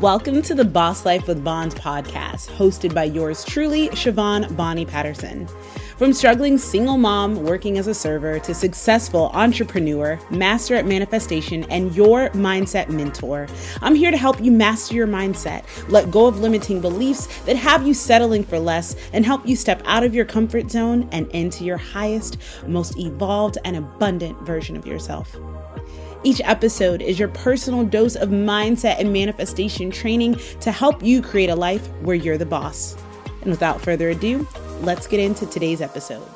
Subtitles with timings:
[0.00, 5.48] Welcome to the Boss Life with Bons podcast, hosted by yours truly, Siobhan Bonnie Patterson.
[6.00, 11.94] From struggling single mom working as a server to successful entrepreneur, master at manifestation, and
[11.94, 13.46] your mindset mentor,
[13.82, 17.86] I'm here to help you master your mindset, let go of limiting beliefs that have
[17.86, 21.64] you settling for less, and help you step out of your comfort zone and into
[21.64, 25.36] your highest, most evolved, and abundant version of yourself.
[26.24, 31.50] Each episode is your personal dose of mindset and manifestation training to help you create
[31.50, 32.96] a life where you're the boss.
[33.42, 34.48] And without further ado,
[34.82, 36.26] let's get into today's episode.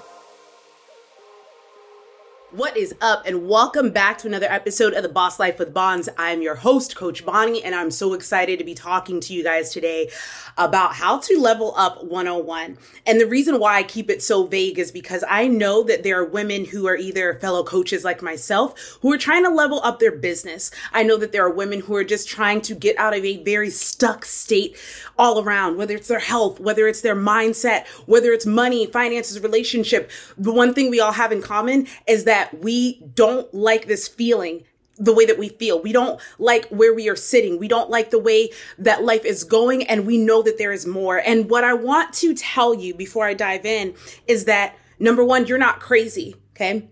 [2.54, 6.08] What is up, and welcome back to another episode of the Boss Life with Bons.
[6.16, 9.70] I'm your host, Coach Bonnie, and I'm so excited to be talking to you guys
[9.72, 10.08] today
[10.56, 12.78] about how to level up 101.
[13.06, 16.20] And the reason why I keep it so vague is because I know that there
[16.20, 19.98] are women who are either fellow coaches like myself who are trying to level up
[19.98, 20.70] their business.
[20.92, 23.42] I know that there are women who are just trying to get out of a
[23.42, 24.76] very stuck state
[25.18, 30.08] all around, whether it's their health, whether it's their mindset, whether it's money, finances, relationship.
[30.38, 34.06] The one thing we all have in common is that that we don't like this
[34.06, 34.64] feeling
[34.96, 35.80] the way that we feel.
[35.80, 37.58] We don't like where we are sitting.
[37.58, 40.86] We don't like the way that life is going and we know that there is
[40.86, 41.18] more.
[41.18, 43.94] And what I want to tell you before I dive in
[44.28, 46.36] is that number one, you're not crazy.
[46.54, 46.88] Okay.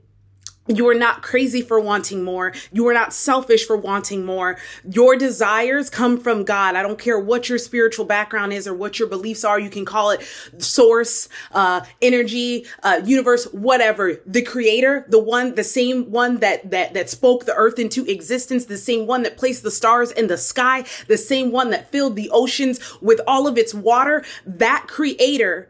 [0.69, 2.53] You are not crazy for wanting more.
[2.73, 4.59] You are not selfish for wanting more.
[4.85, 6.77] Your desires come from God.
[6.77, 9.59] I don't care what your spiritual background is or what your beliefs are.
[9.59, 10.23] You can call it
[10.59, 14.21] source, uh, energy, uh, universe, whatever.
[14.25, 18.67] The creator, the one, the same one that, that, that spoke the earth into existence,
[18.67, 22.15] the same one that placed the stars in the sky, the same one that filled
[22.15, 24.25] the oceans with all of its water.
[24.47, 25.69] That creator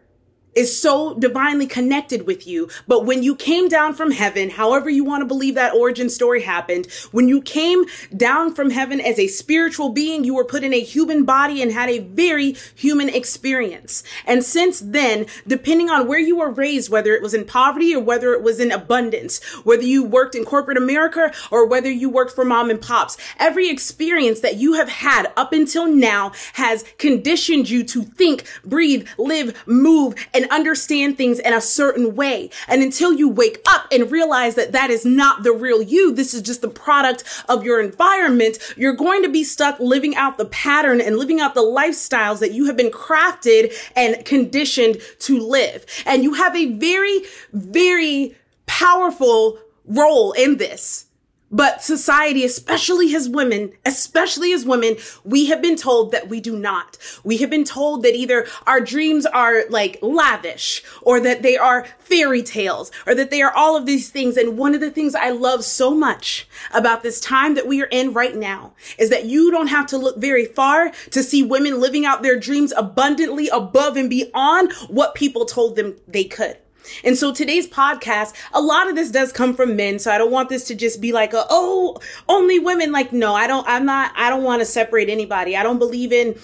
[0.54, 2.68] is so divinely connected with you.
[2.86, 6.42] But when you came down from heaven, however you want to believe that origin story
[6.42, 7.84] happened, when you came
[8.16, 11.72] down from heaven as a spiritual being, you were put in a human body and
[11.72, 14.02] had a very human experience.
[14.26, 18.00] And since then, depending on where you were raised, whether it was in poverty or
[18.00, 22.32] whether it was in abundance, whether you worked in corporate America or whether you worked
[22.32, 27.70] for mom and pops, every experience that you have had up until now has conditioned
[27.70, 32.50] you to think, breathe, live, move, and and understand things in a certain way.
[32.68, 36.34] And until you wake up and realize that that is not the real you, this
[36.34, 40.46] is just the product of your environment, you're going to be stuck living out the
[40.46, 45.86] pattern and living out the lifestyles that you have been crafted and conditioned to live.
[46.06, 47.20] And you have a very,
[47.52, 48.36] very
[48.66, 51.06] powerful role in this
[51.52, 56.58] but society, especially as women, especially as women, we have been told that we do
[56.58, 56.96] not.
[57.22, 61.84] We have been told that either our dreams are like lavish or that they are
[61.98, 64.38] fairy tales or that they are all of these things.
[64.38, 67.88] And one of the things I love so much about this time that we are
[67.90, 71.80] in right now is that you don't have to look very far to see women
[71.80, 76.56] living out their dreams abundantly above and beyond what people told them they could.
[77.04, 79.98] And so today's podcast, a lot of this does come from men.
[79.98, 81.98] So I don't want this to just be like, a, oh,
[82.28, 82.92] only women.
[82.92, 85.56] Like, no, I don't, I'm not, I don't want to separate anybody.
[85.56, 86.38] I don't believe in,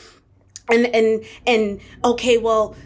[0.71, 2.77] and, and, and, okay, well,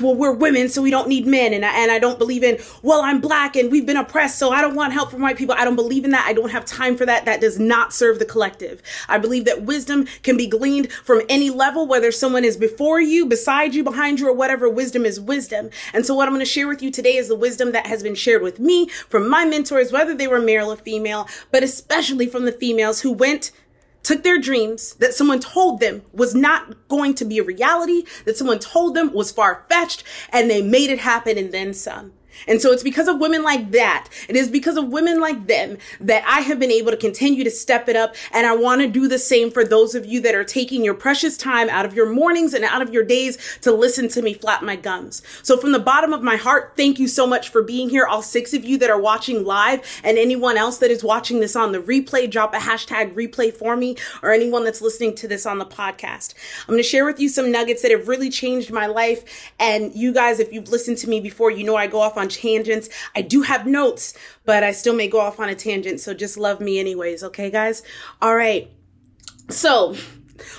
[0.00, 1.52] well, we're women, so we don't need men.
[1.52, 4.50] And I, and I don't believe in, well, I'm black and we've been oppressed, so
[4.50, 5.54] I don't want help from white people.
[5.58, 6.26] I don't believe in that.
[6.26, 7.24] I don't have time for that.
[7.24, 8.82] That does not serve the collective.
[9.08, 13.26] I believe that wisdom can be gleaned from any level, whether someone is before you,
[13.26, 14.68] beside you, behind you, or whatever.
[14.68, 15.70] Wisdom is wisdom.
[15.92, 18.02] And so what I'm going to share with you today is the wisdom that has
[18.02, 22.26] been shared with me from my mentors, whether they were male or female, but especially
[22.26, 23.50] from the females who went
[24.06, 28.36] took their dreams that someone told them was not going to be a reality, that
[28.36, 32.12] someone told them was far fetched, and they made it happen and then some.
[32.46, 34.08] And so it's because of women like that.
[34.28, 37.50] It is because of women like them that I have been able to continue to
[37.50, 38.14] step it up.
[38.32, 40.94] And I want to do the same for those of you that are taking your
[40.94, 44.34] precious time out of your mornings and out of your days to listen to me
[44.34, 45.22] flap my gums.
[45.42, 48.06] So from the bottom of my heart, thank you so much for being here.
[48.06, 51.56] All six of you that are watching live and anyone else that is watching this
[51.56, 55.46] on the replay, drop a hashtag replay for me or anyone that's listening to this
[55.46, 56.34] on the podcast.
[56.62, 59.52] I'm going to share with you some nuggets that have really changed my life.
[59.58, 62.25] And you guys, if you've listened to me before, you know I go off on
[62.26, 62.88] on tangents.
[63.14, 64.14] I do have notes,
[64.44, 66.00] but I still may go off on a tangent.
[66.00, 67.22] So just love me anyways.
[67.22, 67.82] Okay, guys?
[68.20, 68.70] All right.
[69.48, 69.94] So,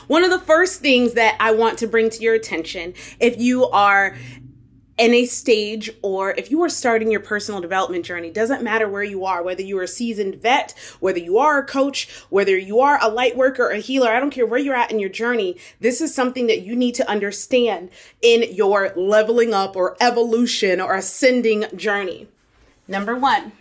[0.07, 3.65] one of the first things that I want to bring to your attention, if you
[3.67, 4.17] are
[4.97, 9.03] in a stage or if you are starting your personal development journey, doesn't matter where
[9.03, 12.79] you are, whether you are a seasoned vet, whether you are a coach, whether you
[12.79, 15.57] are a light worker, a healer, I don't care where you're at in your journey.
[15.79, 17.89] This is something that you need to understand
[18.21, 22.27] in your leveling up or evolution or ascending journey.
[22.87, 23.51] Number one,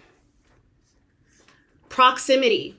[1.88, 2.76] proximity.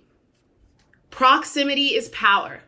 [1.12, 2.62] Proximity is power.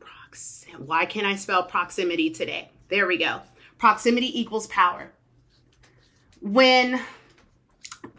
[0.00, 2.70] Proxim- Why can't I spell proximity today?
[2.88, 3.42] There we go.
[3.78, 5.12] Proximity equals power.
[6.40, 7.00] When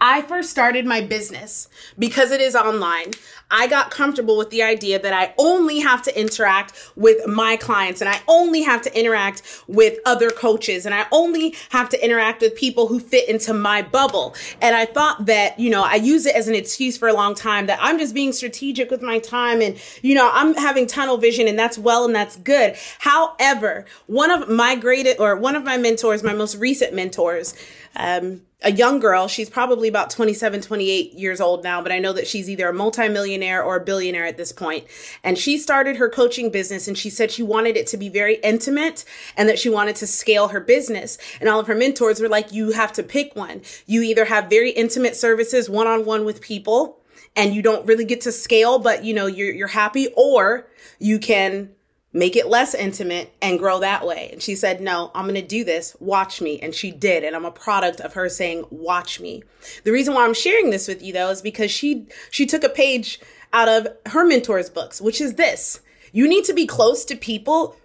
[0.01, 3.11] I first started my business because it is online.
[3.51, 7.99] I got comfortable with the idea that I only have to interact with my clients
[7.99, 12.41] and I only have to interact with other coaches and I only have to interact
[12.41, 14.35] with people who fit into my bubble.
[14.61, 17.33] And I thought that, you know, I use it as an excuse for a long
[17.33, 21.17] time that I'm just being strategic with my time and, you know, I'm having tunnel
[21.17, 22.75] vision and that's well and that's good.
[22.99, 27.55] However, one of my greatest or one of my mentors, my most recent mentors,
[27.95, 29.27] um, a young girl.
[29.27, 32.73] She's probably about 27, 28 years old now, but I know that she's either a
[32.73, 34.85] multimillionaire or a billionaire at this point.
[35.23, 38.35] And she started her coaching business and she said she wanted it to be very
[38.35, 39.05] intimate
[39.37, 41.17] and that she wanted to scale her business.
[41.39, 43.61] And all of her mentors were like, you have to pick one.
[43.85, 46.99] You either have very intimate services one on one with people
[47.35, 50.67] and you don't really get to scale, but you know, you're, you're happy or
[50.99, 51.69] you can
[52.11, 54.29] make it less intimate and grow that way.
[54.31, 55.95] And she said, no, I'm going to do this.
[55.99, 56.59] Watch me.
[56.59, 57.23] And she did.
[57.23, 59.43] And I'm a product of her saying, watch me.
[59.83, 62.69] The reason why I'm sharing this with you though is because she, she took a
[62.69, 63.19] page
[63.53, 65.81] out of her mentor's books, which is this.
[66.11, 67.75] You need to be close to people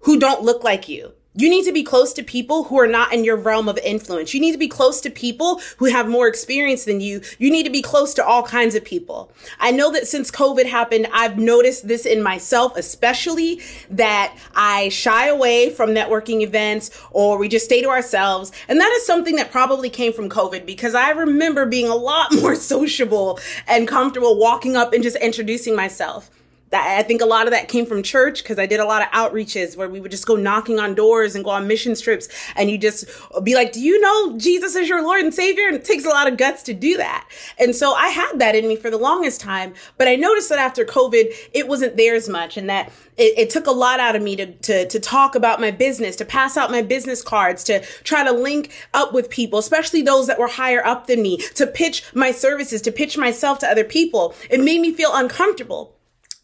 [0.00, 1.12] who don't look like you.
[1.36, 4.34] You need to be close to people who are not in your realm of influence.
[4.34, 7.22] You need to be close to people who have more experience than you.
[7.38, 9.32] You need to be close to all kinds of people.
[9.58, 13.60] I know that since COVID happened, I've noticed this in myself, especially
[13.90, 18.52] that I shy away from networking events or we just stay to ourselves.
[18.68, 22.32] And that is something that probably came from COVID because I remember being a lot
[22.40, 26.30] more sociable and comfortable walking up and just introducing myself
[26.74, 29.00] that I think a lot of that came from church because I did a lot
[29.00, 32.28] of outreaches where we would just go knocking on doors and go on mission trips
[32.56, 33.06] and you just
[33.44, 35.68] be like, do you know Jesus is your Lord and Savior?
[35.68, 37.28] And it takes a lot of guts to do that.
[37.58, 40.58] And so I had that in me for the longest time, but I noticed that
[40.58, 44.16] after COVID, it wasn't there as much and that it, it, took a lot out
[44.16, 47.62] of me to, to, to talk about my business, to pass out my business cards,
[47.64, 51.36] to try to link up with people, especially those that were higher up than me,
[51.54, 54.34] to pitch my services, to pitch myself to other people.
[54.50, 55.93] It made me feel uncomfortable.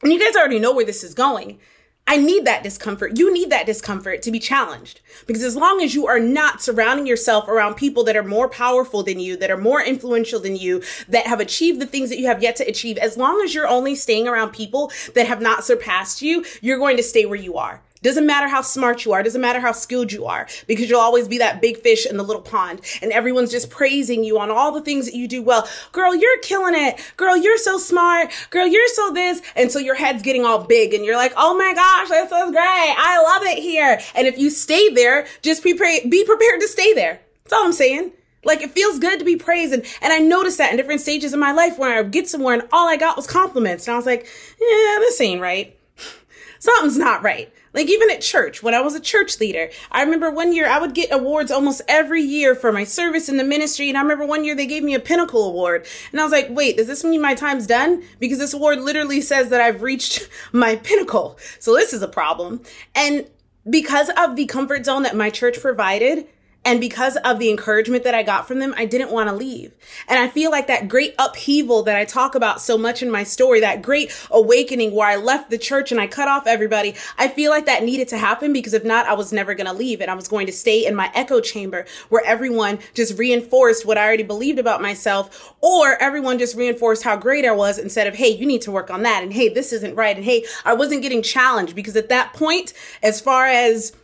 [0.02, 1.58] And you guys already know where this is going.
[2.06, 3.18] I need that discomfort.
[3.18, 5.00] You need that discomfort to be challenged.
[5.26, 9.04] Because as long as you are not surrounding yourself around people that are more powerful
[9.04, 12.26] than you, that are more influential than you, that have achieved the things that you
[12.26, 15.64] have yet to achieve, as long as you're only staying around people that have not
[15.64, 17.80] surpassed you, you're going to stay where you are.
[18.02, 21.28] Doesn't matter how smart you are, doesn't matter how skilled you are, because you'll always
[21.28, 24.72] be that big fish in the little pond and everyone's just praising you on all
[24.72, 25.68] the things that you do well.
[25.92, 26.98] Girl, you're killing it.
[27.18, 28.30] Girl, you're so smart.
[28.48, 29.42] Girl, you're so this.
[29.54, 32.50] And so your head's getting all big and you're like, oh my gosh, this is
[32.50, 32.94] great.
[32.98, 34.00] I love it here.
[34.14, 37.20] And if you stay there, just be, pre- be prepared to stay there.
[37.44, 38.12] That's all I'm saying.
[38.44, 39.74] Like it feels good to be praised.
[39.74, 42.54] And, and I noticed that in different stages of my life where I get somewhere
[42.54, 43.86] and all I got was compliments.
[43.86, 44.26] And I was like,
[44.58, 45.76] yeah, this ain't right.
[46.58, 47.52] Something's not right.
[47.72, 50.78] Like even at church, when I was a church leader, I remember one year I
[50.78, 53.88] would get awards almost every year for my service in the ministry.
[53.88, 55.86] And I remember one year they gave me a pinnacle award.
[56.10, 58.02] And I was like, wait, does this mean my time's done?
[58.18, 61.38] Because this award literally says that I've reached my pinnacle.
[61.60, 62.62] So this is a problem.
[62.94, 63.26] And
[63.68, 66.26] because of the comfort zone that my church provided,
[66.62, 69.72] and because of the encouragement that I got from them, I didn't want to leave.
[70.06, 73.24] And I feel like that great upheaval that I talk about so much in my
[73.24, 77.28] story, that great awakening where I left the church and I cut off everybody, I
[77.28, 80.02] feel like that needed to happen because if not, I was never going to leave
[80.02, 83.96] and I was going to stay in my echo chamber where everyone just reinforced what
[83.96, 88.14] I already believed about myself or everyone just reinforced how great I was instead of,
[88.14, 89.22] Hey, you need to work on that.
[89.22, 90.14] And Hey, this isn't right.
[90.14, 93.94] And Hey, I wasn't getting challenged because at that point, as far as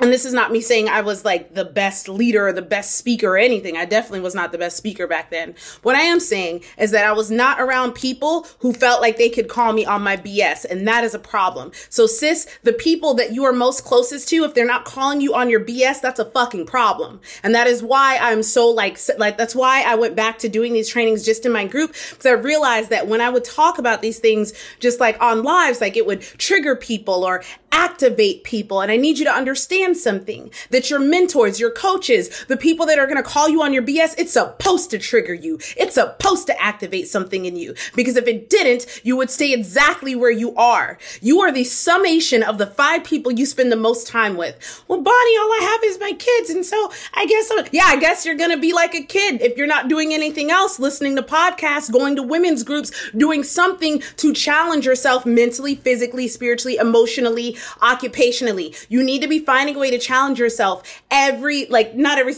[0.00, 2.96] and this is not me saying I was like the best leader or the best
[2.96, 3.76] speaker or anything.
[3.76, 5.54] I definitely was not the best speaker back then.
[5.82, 9.30] What I am saying is that I was not around people who felt like they
[9.30, 10.64] could call me on my BS.
[10.64, 11.70] And that is a problem.
[11.90, 15.32] So sis, the people that you are most closest to, if they're not calling you
[15.34, 17.20] on your BS, that's a fucking problem.
[17.44, 20.72] And that is why I'm so like, like, that's why I went back to doing
[20.72, 21.94] these trainings just in my group.
[22.10, 25.80] Because I realized that when I would talk about these things just like on lives,
[25.80, 28.80] like it would trigger people or activate people.
[28.80, 32.86] And I need you to understand understand something that your mentors, your coaches, the people
[32.86, 35.58] that are going to call you on your BS, it's supposed to trigger you.
[35.76, 37.74] It's supposed to activate something in you.
[37.94, 40.98] Because if it didn't, you would stay exactly where you are.
[41.20, 44.84] You are the summation of the five people you spend the most time with.
[44.88, 46.50] Well, Bonnie, all I have is my kids.
[46.50, 49.42] And so I guess, I'm, yeah, I guess you're going to be like a kid
[49.42, 54.00] if you're not doing anything else, listening to podcasts, going to women's groups, doing something
[54.16, 58.86] to challenge yourself mentally, physically, spiritually, emotionally, occupationally.
[58.88, 62.34] You need to be finding a way to challenge yourself every, like, not every,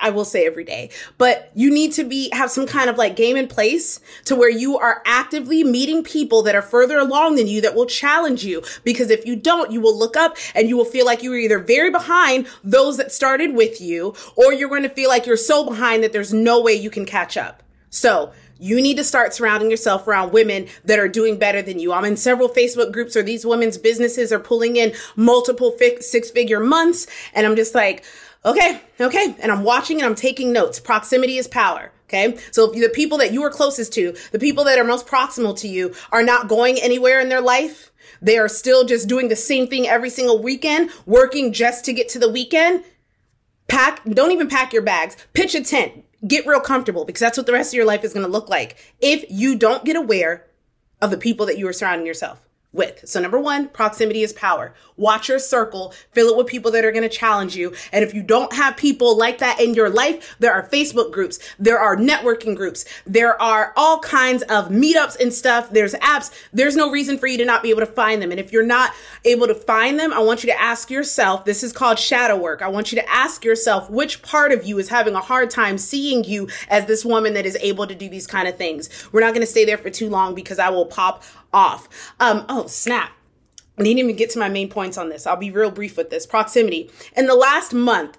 [0.00, 3.16] I will say every day, but you need to be, have some kind of like
[3.16, 7.48] game in place to where you are actively meeting people that are further along than
[7.48, 8.62] you that will challenge you.
[8.84, 11.36] Because if you don't, you will look up and you will feel like you are
[11.36, 15.36] either very behind those that started with you, or you're going to feel like you're
[15.36, 17.64] so behind that there's no way you can catch up.
[17.90, 21.92] So you need to start surrounding yourself around women that are doing better than you.
[21.92, 26.60] I'm in several Facebook groups where these women's businesses are pulling in multiple six figure
[26.60, 27.06] months.
[27.32, 28.04] And I'm just like,
[28.44, 29.34] okay, okay.
[29.40, 30.78] And I'm watching and I'm taking notes.
[30.78, 31.90] Proximity is power.
[32.08, 32.36] Okay.
[32.50, 35.56] So if the people that you are closest to, the people that are most proximal
[35.60, 39.36] to you are not going anywhere in their life, they are still just doing the
[39.36, 42.84] same thing every single weekend, working just to get to the weekend.
[43.68, 45.16] Pack, don't even pack your bags.
[45.32, 48.12] Pitch a tent get real comfortable because that's what the rest of your life is
[48.12, 50.46] going to look like if you don't get aware
[51.00, 53.02] of the people that you are surrounding yourself with.
[53.08, 54.74] So number one, proximity is power.
[54.96, 57.74] Watch your circle, fill it with people that are going to challenge you.
[57.92, 61.38] And if you don't have people like that in your life, there are Facebook groups,
[61.58, 65.70] there are networking groups, there are all kinds of meetups and stuff.
[65.70, 66.30] There's apps.
[66.52, 68.30] There's no reason for you to not be able to find them.
[68.30, 68.92] And if you're not
[69.24, 72.62] able to find them, I want you to ask yourself, this is called shadow work.
[72.62, 75.78] I want you to ask yourself which part of you is having a hard time
[75.78, 78.88] seeing you as this woman that is able to do these kind of things.
[79.12, 81.88] We're not going to stay there for too long because I will pop off.
[82.18, 83.12] Um, oh, snap.
[83.78, 85.26] I didn't even get to my main points on this.
[85.26, 86.26] I'll be real brief with this.
[86.26, 86.90] Proximity.
[87.16, 88.18] In the last month,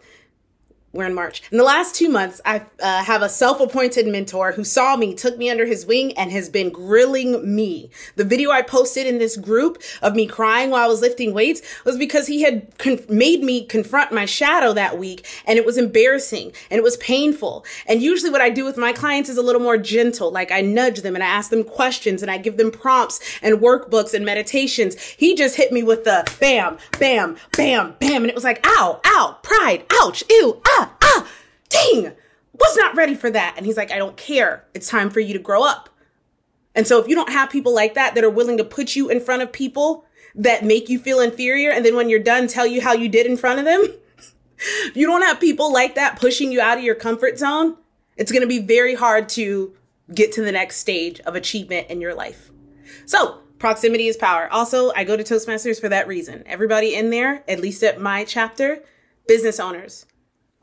[0.94, 1.42] we're in March.
[1.52, 5.38] In the last two months, I uh, have a self-appointed mentor who saw me, took
[5.38, 7.90] me under his wing, and has been grilling me.
[8.18, 11.62] The video I posted in this group of me crying while I was lifting weights
[11.86, 15.78] was because he had con- made me confront my shadow that week, and it was
[15.78, 17.66] embarrassing and it was painful.
[17.88, 20.32] And usually, what I do with my clients is a little more gentle.
[20.32, 23.60] Like I nudge them and I ask them questions and I give them prompts and
[23.60, 25.00] workbooks and meditations.
[25.00, 29.00] He just hit me with the bam, bam, bam, bam, and it was like, ow,
[29.06, 31.28] ow, pride, ouch, ew, ah ah, ah,
[31.70, 32.12] dang,
[32.54, 33.56] was not ready for that.
[33.58, 34.66] And he's like, I don't care.
[34.74, 35.90] It's time for you to grow up.
[36.76, 39.10] And so if you don't have people like that that are willing to put you
[39.10, 42.66] in front of people that make you feel inferior, and then when you're done, tell
[42.66, 43.86] you how you did in front of them,
[44.94, 47.76] you don't have people like that pushing you out of your comfort zone,
[48.16, 49.74] it's going to be very hard to
[50.14, 52.52] get to the next stage of achievement in your life.
[53.06, 54.52] So, proximity is power.
[54.52, 56.44] Also, I go to Toastmasters for that reason.
[56.46, 58.84] Everybody in there, at least at my chapter,
[59.28, 60.06] business owners,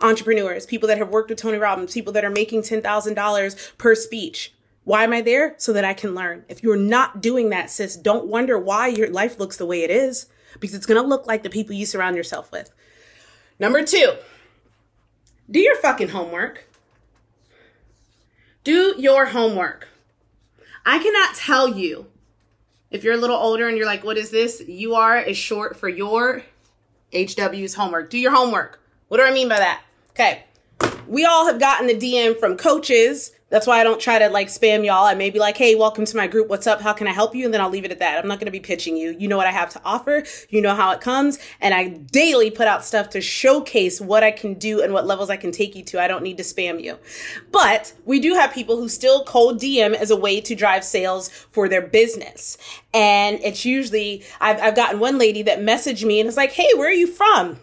[0.00, 4.54] entrepreneurs, people that have worked with Tony Robbins, people that are making $10,000 per speech.
[4.84, 5.54] Why am I there?
[5.58, 6.44] So that I can learn.
[6.48, 9.90] If you're not doing that, sis, don't wonder why your life looks the way it
[9.90, 10.26] is
[10.60, 12.70] because it's going to look like the people you surround yourself with.
[13.58, 14.14] Number two,
[15.50, 16.68] do your fucking homework.
[18.64, 19.88] Do your homework.
[20.86, 22.06] I cannot tell you
[22.90, 24.62] if you're a little older and you're like, what is this?
[24.66, 26.42] You are is short for your
[27.12, 28.10] HW's homework.
[28.10, 28.80] Do your homework.
[29.08, 29.82] What do I mean by that?
[30.18, 30.42] Okay.
[31.06, 33.30] We all have gotten the DM from coaches.
[33.50, 35.04] That's why I don't try to like spam y'all.
[35.04, 36.48] I may be like, hey, welcome to my group.
[36.48, 36.80] What's up?
[36.80, 37.44] How can I help you?
[37.44, 38.18] And then I'll leave it at that.
[38.18, 39.14] I'm not going to be pitching you.
[39.16, 40.24] You know what I have to offer.
[40.50, 41.38] You know how it comes.
[41.60, 45.30] And I daily put out stuff to showcase what I can do and what levels
[45.30, 46.02] I can take you to.
[46.02, 46.98] I don't need to spam you.
[47.52, 51.28] But we do have people who still cold DM as a way to drive sales
[51.28, 52.58] for their business.
[52.92, 56.68] And it's usually, I've, I've gotten one lady that messaged me and it's like, hey,
[56.74, 57.60] where are you from?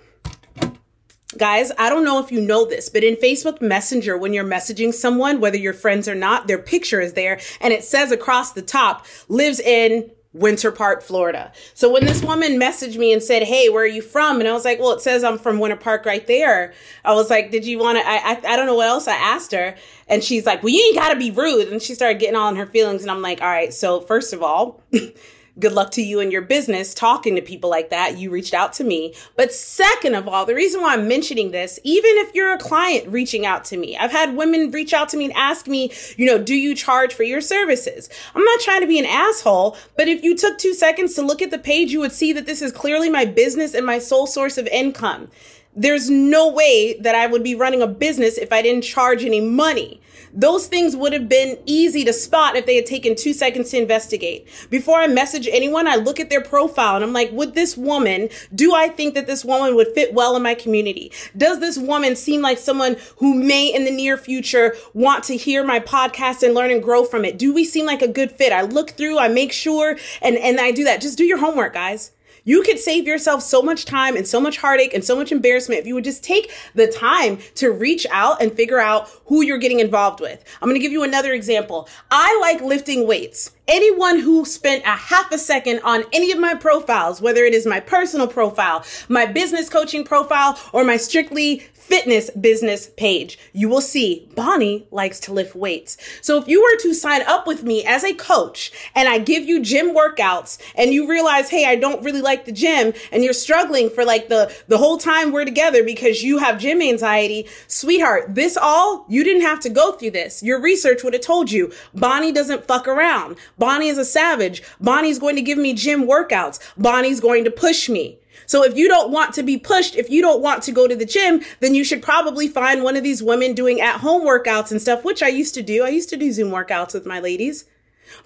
[1.37, 4.93] Guys, I don't know if you know this, but in Facebook Messenger, when you're messaging
[4.93, 8.61] someone, whether you're friends or not, their picture is there and it says across the
[8.61, 11.53] top, lives in Winter Park, Florida.
[11.73, 14.41] So when this woman messaged me and said, Hey, where are you from?
[14.41, 16.73] And I was like, Well, it says I'm from Winter Park right there.
[17.05, 18.05] I was like, Did you want to?
[18.05, 19.75] I, I, I don't know what else I asked her.
[20.09, 21.69] And she's like, Well, you ain't got to be rude.
[21.69, 23.01] And she started getting all in her feelings.
[23.01, 23.73] And I'm like, All right.
[23.73, 24.83] So first of all,
[25.59, 28.17] good luck to you and your business talking to people like that.
[28.17, 29.13] You reached out to me.
[29.35, 33.07] But second of all, the reason why I'm mentioning this, even if you're a client
[33.07, 36.25] reaching out to me, I've had women reach out to me and ask me, you
[36.25, 38.09] know, do you charge for your services?
[38.33, 41.41] I'm not trying to be an asshole, but if you took two seconds to look
[41.41, 44.27] at the page, you would see that this is clearly my business and my sole
[44.27, 45.29] source of income.
[45.75, 49.41] There's no way that I would be running a business if I didn't charge any
[49.41, 50.01] money.
[50.33, 53.77] Those things would have been easy to spot if they had taken two seconds to
[53.77, 54.47] investigate.
[54.69, 58.29] Before I message anyone, I look at their profile and I'm like, would this woman,
[58.53, 61.11] do I think that this woman would fit well in my community?
[61.37, 65.63] Does this woman seem like someone who may in the near future want to hear
[65.63, 67.37] my podcast and learn and grow from it?
[67.37, 68.51] Do we seem like a good fit?
[68.51, 71.01] I look through, I make sure, and, and I do that.
[71.01, 72.11] Just do your homework, guys.
[72.45, 75.81] You could save yourself so much time and so much heartache and so much embarrassment
[75.81, 79.57] if you would just take the time to reach out and figure out who you're
[79.57, 80.43] getting involved with.
[80.61, 81.89] I'm going to give you another example.
[82.11, 83.51] I like lifting weights.
[83.67, 87.65] Anyone who spent a half a second on any of my profiles, whether it is
[87.65, 93.81] my personal profile, my business coaching profile, or my strictly fitness business page, you will
[93.81, 95.97] see Bonnie likes to lift weights.
[96.21, 99.43] So if you were to sign up with me as a coach and I give
[99.43, 103.33] you gym workouts and you realize, hey, I don't really like the gym and you're
[103.33, 108.33] struggling for like the, the whole time we're together because you have gym anxiety, sweetheart,
[108.33, 110.41] this all, you didn't have to go through this.
[110.41, 113.37] Your research would have told you Bonnie doesn't fuck around.
[113.57, 114.61] Bonnie is a savage.
[114.79, 116.59] Bonnie's going to give me gym workouts.
[116.77, 118.19] Bonnie's going to push me.
[118.47, 120.95] So if you don't want to be pushed, if you don't want to go to
[120.95, 124.71] the gym, then you should probably find one of these women doing at home workouts
[124.71, 125.83] and stuff, which I used to do.
[125.83, 127.65] I used to do Zoom workouts with my ladies.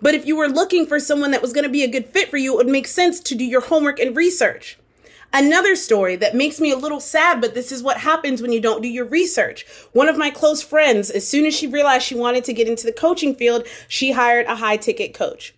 [0.01, 2.29] But if you were looking for someone that was going to be a good fit
[2.29, 4.78] for you, it would make sense to do your homework and research.
[5.31, 8.59] Another story that makes me a little sad, but this is what happens when you
[8.59, 9.65] don't do your research.
[9.93, 12.85] One of my close friends, as soon as she realized she wanted to get into
[12.85, 15.53] the coaching field, she hired a high ticket coach.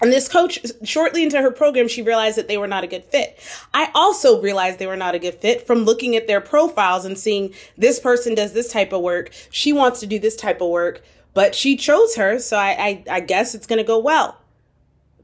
[0.00, 3.04] And this coach, shortly into her program, she realized that they were not a good
[3.04, 3.38] fit.
[3.74, 7.18] I also realized they were not a good fit from looking at their profiles and
[7.18, 9.30] seeing this person does this type of work.
[9.50, 11.02] She wants to do this type of work,
[11.34, 12.38] but she chose her.
[12.38, 14.40] So I, I, I guess it's going to go well.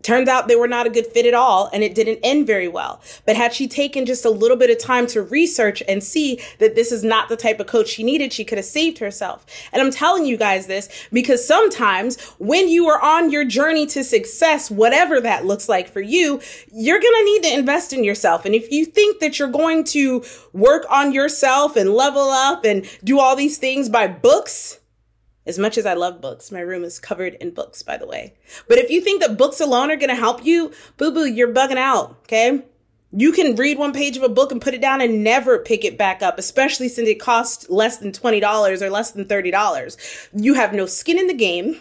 [0.05, 2.69] Turns out they were not a good fit at all and it didn't end very
[2.69, 3.01] well.
[3.25, 6.75] But had she taken just a little bit of time to research and see that
[6.75, 9.47] this is not the type of coach she needed, she could have saved herself.
[9.73, 14.05] And I'm telling you guys this because sometimes when you are on your journey to
[14.05, 16.39] success, whatever that looks like for you,
[16.71, 18.45] you're going to need to invest in yourself.
[18.45, 22.87] And if you think that you're going to work on yourself and level up and
[23.03, 24.81] do all these things by books,
[25.47, 28.35] as much as I love books, my room is covered in books, by the way.
[28.69, 31.77] But if you think that books alone are to help you, boo boo, you're bugging
[31.77, 32.17] out.
[32.23, 32.63] Okay.
[33.17, 35.85] You can read one page of a book and put it down and never pick
[35.85, 40.29] it back up, especially since it costs less than $20 or less than $30.
[40.33, 41.81] You have no skin in the game.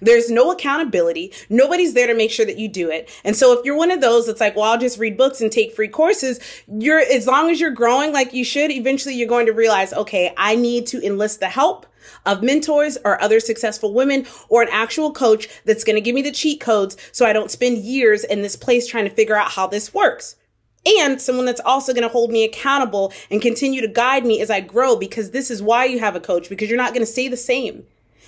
[0.00, 1.32] There's no accountability.
[1.48, 3.08] Nobody's there to make sure that you do it.
[3.24, 5.52] And so if you're one of those that's like, well, I'll just read books and
[5.52, 9.46] take free courses, you're, as long as you're growing like you should, eventually you're going
[9.46, 11.86] to realize, okay, I need to enlist the help
[12.26, 16.22] of mentors or other successful women or an actual coach that's going to give me
[16.22, 19.52] the cheat codes so I don't spend years in this place trying to figure out
[19.52, 20.36] how this works
[20.84, 24.50] and someone that's also going to hold me accountable and continue to guide me as
[24.50, 27.12] I grow because this is why you have a coach because you're not going to
[27.12, 27.86] stay the same.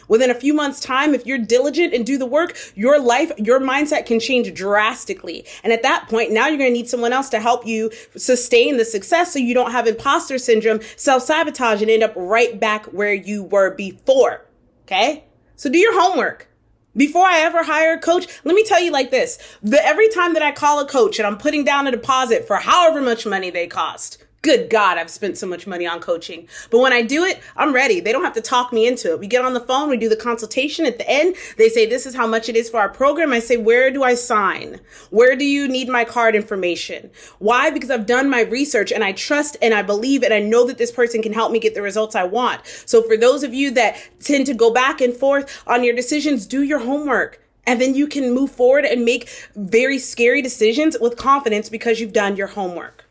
[0.08, 3.60] Within a few months time, if you're diligent and do the work, your life, your
[3.60, 5.44] mindset can change drastically.
[5.62, 8.76] And at that point, now you're going to need someone else to help you sustain
[8.76, 12.86] the success so you don't have imposter syndrome, self sabotage, and end up right back
[12.86, 14.44] where you were before.
[14.86, 15.24] Okay.
[15.56, 16.48] So do your homework.
[16.96, 19.38] Before I ever hire a coach, let me tell you like this.
[19.62, 22.56] The every time that I call a coach and I'm putting down a deposit for
[22.56, 26.46] however much money they cost, good God, I've spent so much money on coaching.
[26.70, 27.98] But when I do it, I'm ready.
[27.98, 29.18] They don't have to talk me into it.
[29.18, 30.84] We get on the phone, we do the consultation.
[30.84, 33.32] At the end, they say, this is how much it is for our program.
[33.32, 34.80] I say, where do I sign?
[35.08, 37.10] Where do you need my card information?
[37.38, 37.70] Why?
[37.70, 40.76] Because I've done my research and I trust and I believe and I know that
[40.76, 42.60] this person can help me get the results I want.
[42.84, 46.44] So for those of you that tend to go back and forth on your decisions,
[46.44, 47.40] do your homework.
[47.66, 52.12] And then you can move forward and make very scary decisions with confidence because you've
[52.12, 53.03] done your homework.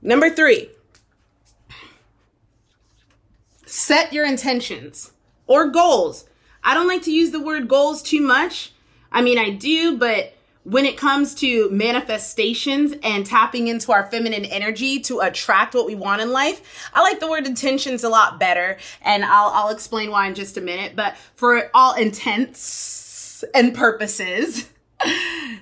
[0.00, 0.70] Number three,
[3.66, 5.12] set your intentions
[5.46, 6.26] or goals.
[6.62, 8.72] I don't like to use the word goals too much.
[9.10, 10.34] I mean, I do, but
[10.64, 15.94] when it comes to manifestations and tapping into our feminine energy to attract what we
[15.94, 18.76] want in life, I like the word intentions a lot better.
[19.00, 20.94] And I'll, I'll explain why in just a minute.
[20.94, 24.68] But for all intents and purposes,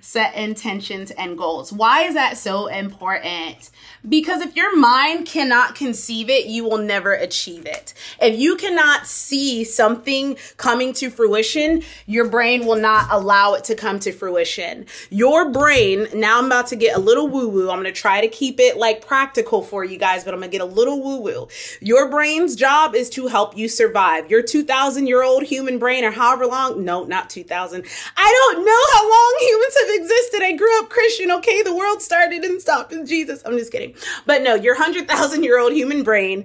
[0.01, 1.72] set intentions and goals.
[1.72, 3.70] Why is that so important?
[4.09, 7.92] Because if your mind cannot conceive it, you will never achieve it.
[8.20, 13.75] If you cannot see something coming to fruition, your brain will not allow it to
[13.75, 14.87] come to fruition.
[15.11, 17.70] Your brain, now I'm about to get a little woo woo.
[17.70, 20.51] I'm going to try to keep it like practical for you guys, but I'm going
[20.51, 21.49] to get a little woo woo.
[21.81, 24.31] Your brain's job is to help you survive.
[24.31, 27.85] Your 2000 year old human brain or however long, no, not 2000.
[28.16, 30.42] I don't know how long long humans have existed.
[30.42, 31.62] I grew up Christian, okay?
[31.62, 33.42] The world started and stopped in Jesus.
[33.44, 33.94] I'm just kidding.
[34.24, 36.44] But no, your 100,000 year old human brain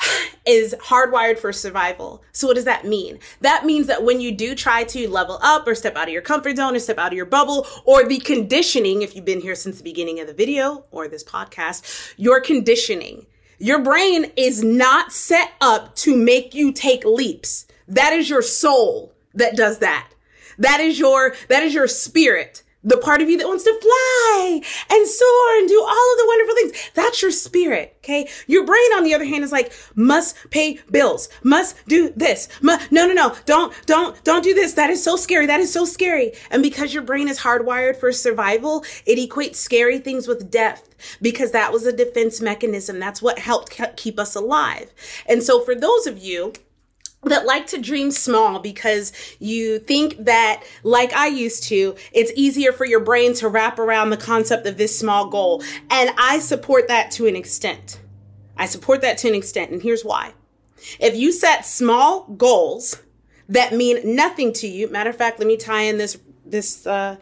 [0.46, 2.22] is hardwired for survival.
[2.32, 3.18] So what does that mean?
[3.40, 6.22] That means that when you do try to level up or step out of your
[6.22, 9.54] comfort zone or step out of your bubble or the conditioning, if you've been here
[9.54, 13.26] since the beginning of the video or this podcast, your conditioning,
[13.58, 17.66] your brain is not set up to make you take leaps.
[17.88, 20.10] That is your soul that does that.
[20.58, 24.60] That is your, that is your spirit the part of you that wants to fly
[24.90, 26.90] and soar and do all of the wonderful things.
[26.94, 27.96] That's your spirit.
[27.98, 28.28] Okay.
[28.46, 32.48] Your brain, on the other hand, is like, must pay bills, must do this.
[32.62, 33.34] no, no, no.
[33.46, 34.74] Don't, don't, don't do this.
[34.74, 35.46] That is so scary.
[35.46, 36.32] That is so scary.
[36.50, 40.88] And because your brain is hardwired for survival, it equates scary things with death
[41.20, 42.98] because that was a defense mechanism.
[42.98, 44.92] That's what helped keep us alive.
[45.26, 46.52] And so for those of you,
[47.24, 52.72] that like to dream small because you think that, like I used to, it's easier
[52.72, 55.62] for your brain to wrap around the concept of this small goal.
[55.90, 58.00] And I support that to an extent.
[58.56, 59.70] I support that to an extent.
[59.70, 60.34] And here's why.
[61.00, 63.02] If you set small goals
[63.48, 67.16] that mean nothing to you, matter of fact, let me tie in this, this, uh,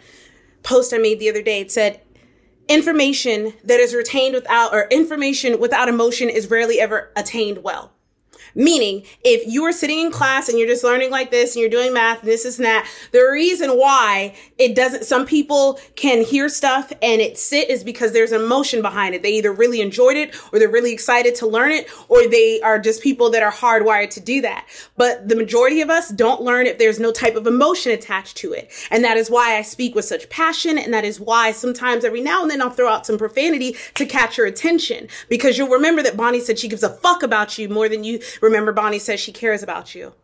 [0.63, 1.61] post I made the other day.
[1.61, 2.01] It said,
[2.69, 7.93] information that is retained without, or information without emotion is rarely ever attained well.
[8.57, 11.71] Meaning, if you are sitting in class and you're just learning like this and you're
[11.71, 16.49] doing math and this is that, the reason why it doesn't, some people can hear
[16.49, 19.23] stuff and it sit is because there's an emotion behind it.
[19.23, 22.79] They either really enjoyed it or they're really excited to learn it or they are
[22.79, 24.67] just people that are hardwired to do that.
[24.97, 28.55] But the majority of us don't learn if there's no type of emotion attached to
[28.55, 28.73] it.
[28.91, 30.79] And that is why I speak with such passion.
[30.79, 34.07] And that is why sometimes every now and then I'll throw out some profanity to
[34.07, 37.69] catch your attention because you'll remember that Bonnie said she gives a fuck about you
[37.69, 40.15] more than you Remember, Bonnie says she cares about you.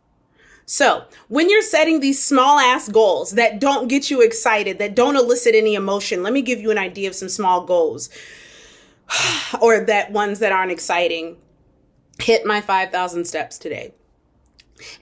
[0.65, 5.17] So, when you're setting these small ass goals that don't get you excited, that don't
[5.17, 8.09] elicit any emotion, let me give you an idea of some small goals
[9.61, 11.37] or that ones that aren't exciting.
[12.19, 13.93] Hit my 5,000 steps today.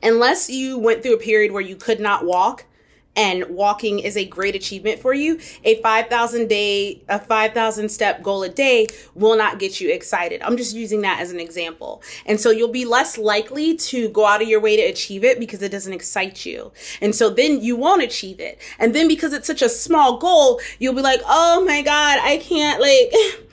[0.01, 2.65] Unless you went through a period where you could not walk,
[3.15, 8.43] and walking is a great achievement for you, a 5,000 day, a 5,000 step goal
[8.43, 10.41] a day will not get you excited.
[10.41, 12.01] I'm just using that as an example.
[12.25, 15.39] And so you'll be less likely to go out of your way to achieve it
[15.39, 16.71] because it doesn't excite you.
[17.01, 18.61] And so then you won't achieve it.
[18.79, 22.37] And then because it's such a small goal, you'll be like, oh my God, I
[22.37, 23.13] can't like,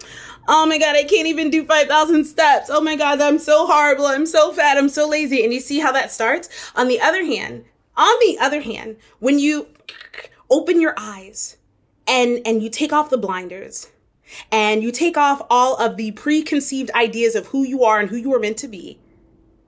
[0.51, 2.71] Oh my God, I can't even do 5,000 steps.
[2.71, 4.07] Oh my God, I'm so horrible.
[4.07, 4.79] I'm so fat.
[4.79, 5.45] I'm so lazy.
[5.45, 6.49] And you see how that starts?
[6.75, 7.67] On the other hand,
[7.99, 9.69] on the other hand, when you
[10.49, 11.57] open your eyes
[12.07, 13.89] and, and you take off the blinders
[14.53, 18.17] and you take off all of the preconceived ideas of who you are and who
[18.17, 18.99] you are meant to be,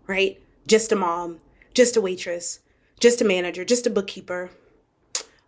[0.06, 0.40] right?
[0.66, 1.40] Just a mom,
[1.74, 2.60] just a waitress,
[3.00, 4.50] just a manager, just a bookkeeper,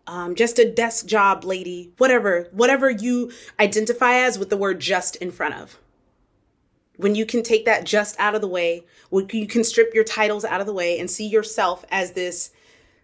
[0.06, 5.16] um, just a desk job lady, whatever, whatever you identify as with the word just
[5.16, 5.78] in front of.
[6.96, 10.04] When you can take that just out of the way, when you can strip your
[10.04, 12.50] titles out of the way and see yourself as this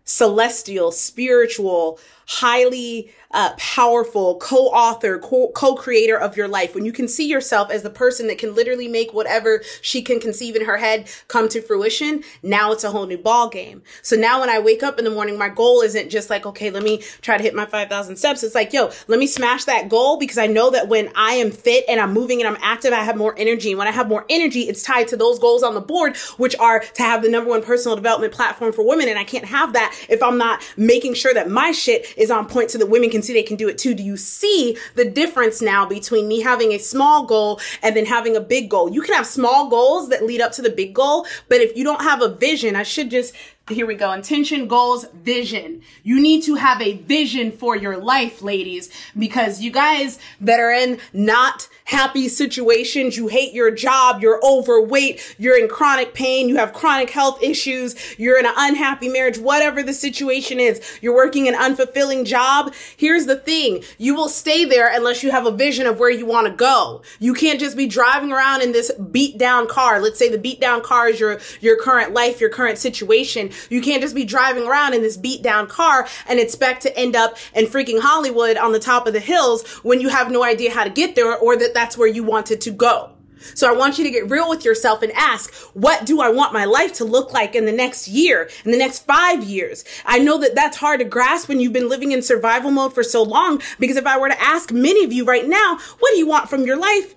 [0.09, 7.27] celestial, spiritual, highly uh, powerful co-author, co- creator of your life, when you can see
[7.27, 11.09] yourself as the person that can literally make whatever she can conceive in her head
[11.29, 13.83] come to fruition, now it's a whole new ball game.
[14.03, 16.71] So now when I wake up in the morning, my goal isn't just like, okay,
[16.71, 18.43] let me try to hit my 5,000 steps.
[18.43, 21.51] It's like, yo, let me smash that goal because I know that when I am
[21.51, 23.71] fit and I'm moving and I'm active, I have more energy.
[23.71, 26.57] And when I have more energy, it's tied to those goals on the board, which
[26.57, 29.09] are to have the number one personal development platform for women.
[29.09, 32.47] And I can't have that if I'm not making sure that my shit is on
[32.47, 33.95] point so that women can see they can do it too.
[33.95, 38.37] Do you see the difference now between me having a small goal and then having
[38.37, 38.93] a big goal?
[38.93, 41.85] You can have small goals that lead up to the big goal, but if you
[41.85, 43.35] don't have a vision, I should just
[43.69, 44.13] here we go.
[44.13, 45.83] Intention, goals, vision.
[46.03, 50.73] You need to have a vision for your life, ladies, because you guys that are
[50.73, 56.57] in not happy situations, you hate your job, you're overweight, you're in chronic pain, you
[56.57, 61.49] have chronic health issues, you're in an unhappy marriage, whatever the situation is, you're working
[61.49, 62.75] an unfulfilling job.
[62.97, 63.83] Here's the thing.
[63.97, 67.03] You will stay there unless you have a vision of where you want to go.
[67.19, 70.01] You can't just be driving around in this beat down car.
[70.01, 73.51] Let's say the beat down car is your, your current life, your current situation.
[73.71, 77.17] You can't just be driving around in this beat down car and expect to end
[77.17, 80.73] up in freaking Hollywood on the top of the hills when you have no idea
[80.73, 83.13] how to get there or that that's where you wanted to go.
[83.55, 86.53] So I want you to get real with yourself and ask, what do I want
[86.53, 89.85] my life to look like in the next year, in the next five years?
[90.05, 93.05] I know that that's hard to grasp when you've been living in survival mode for
[93.05, 96.19] so long, because if I were to ask many of you right now, what do
[96.19, 97.15] you want from your life?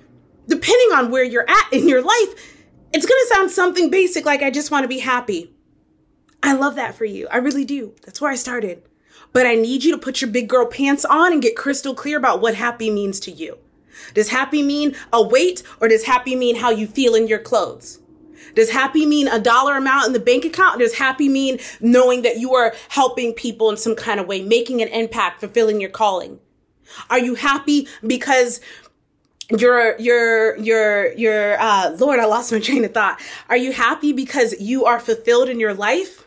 [0.48, 2.58] Depending on where you're at in your life,
[2.94, 5.54] it's going to sound something basic like, I just want to be happy.
[6.44, 7.28] I love that for you.
[7.30, 7.94] I really do.
[8.04, 8.84] That's where I started.
[9.34, 12.18] But I need you to put your big girl pants on and get crystal clear
[12.18, 13.58] about what happy means to you.
[14.14, 18.00] Does happy mean a weight or does happy mean how you feel in your clothes?
[18.56, 20.80] Does happy mean a dollar amount in the bank account?
[20.80, 24.82] Does happy mean knowing that you are helping people in some kind of way, making
[24.82, 26.40] an impact, fulfilling your calling?
[27.10, 28.60] Are you happy because
[29.58, 34.14] your your your your uh lord i lost my train of thought are you happy
[34.14, 36.21] because you are fulfilled in your life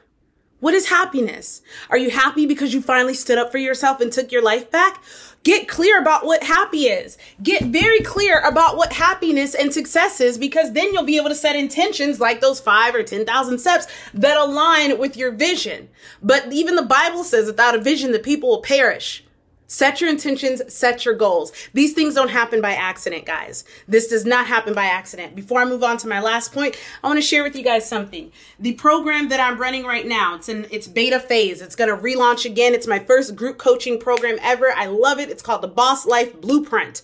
[0.64, 1.61] what is happiness?
[1.90, 5.05] Are you happy because you finally stood up for yourself and took your life back?
[5.42, 7.18] Get clear about what happy is.
[7.42, 11.35] Get very clear about what happiness and success is because then you'll be able to
[11.35, 15.90] set intentions like those five or ten thousand steps that align with your vision.
[16.22, 19.22] But even the bible says without a vision the people will perish
[19.74, 21.50] Set your intentions, set your goals.
[21.72, 23.64] These things don't happen by accident, guys.
[23.88, 25.34] This does not happen by accident.
[25.34, 27.88] Before I move on to my last point, I want to share with you guys
[27.88, 28.30] something.
[28.60, 31.60] The program that I'm running right now, it's in its beta phase.
[31.60, 32.72] It's going to relaunch again.
[32.72, 34.70] It's my first group coaching program ever.
[34.70, 35.28] I love it.
[35.28, 37.02] It's called the Boss Life Blueprint.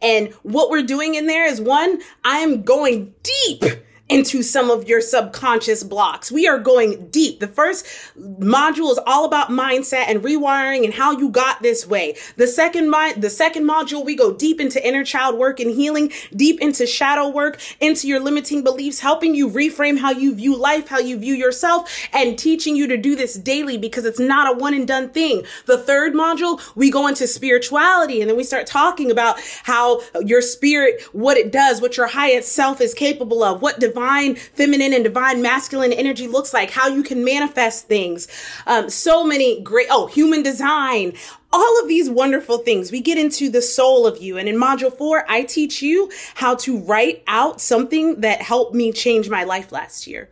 [0.00, 3.64] And what we're doing in there is one, I am going deep
[4.08, 6.30] into some of your subconscious blocks.
[6.30, 7.40] We are going deep.
[7.40, 7.86] The first
[8.18, 12.16] module is all about mindset and rewiring and how you got this way.
[12.36, 16.12] The second mind, the second module, we go deep into inner child work and healing,
[16.36, 20.88] deep into shadow work, into your limiting beliefs, helping you reframe how you view life,
[20.88, 24.58] how you view yourself, and teaching you to do this daily because it's not a
[24.58, 25.42] one and done thing.
[25.66, 30.42] The third module, we go into spirituality and then we start talking about how your
[30.42, 34.92] spirit, what it does, what your highest self is capable of, what divine divine feminine
[34.92, 38.28] and divine masculine energy looks like, how you can manifest things.
[38.66, 41.12] Um, so many great, oh, human design,
[41.52, 42.90] all of these wonderful things.
[42.90, 44.38] We get into the soul of you.
[44.38, 48.92] And in module four, I teach you how to write out something that helped me
[48.92, 50.28] change my life last year.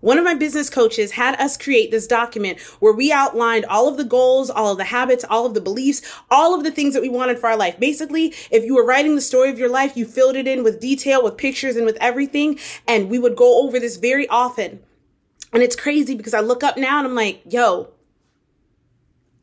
[0.00, 3.96] One of my business coaches had us create this document where we outlined all of
[3.96, 7.02] the goals, all of the habits, all of the beliefs, all of the things that
[7.02, 7.80] we wanted for our life.
[7.80, 10.80] Basically, if you were writing the story of your life, you filled it in with
[10.80, 12.58] detail, with pictures and with everything.
[12.86, 14.80] And we would go over this very often.
[15.52, 17.88] And it's crazy because I look up now and I'm like, yo,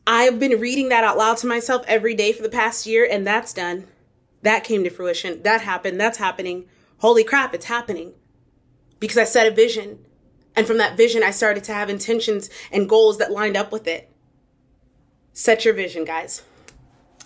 [0.08, 3.26] I've been reading that out loud to myself every day for the past year, and
[3.26, 3.88] that's done.
[4.44, 5.42] That came to fruition.
[5.42, 6.00] That happened.
[6.00, 6.66] That's happening.
[7.00, 8.14] Holy crap, it's happening.
[9.00, 10.06] Because I set a vision
[10.56, 13.88] and from that vision, I started to have intentions and goals that lined up with
[13.88, 14.10] it.
[15.34, 16.44] Set your vision, guys.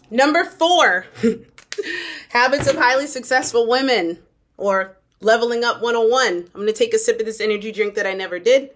[0.10, 1.06] Number four,
[2.30, 4.20] habits of highly successful women
[4.58, 6.28] or leveling up 101.
[6.28, 8.72] I'm going to take a sip of this energy drink that I never did.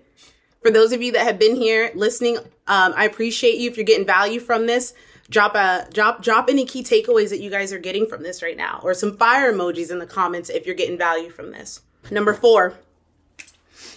[0.61, 2.37] For those of you that have been here listening,
[2.67, 3.69] um, I appreciate you.
[3.69, 4.93] If you're getting value from this,
[5.29, 8.55] drop a drop drop any key takeaways that you guys are getting from this right
[8.55, 11.81] now, or some fire emojis in the comments if you're getting value from this.
[12.11, 12.75] Number four,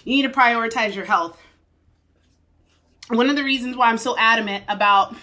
[0.07, 1.37] you need to prioritize your health.
[3.09, 5.13] One of the reasons why I'm so adamant about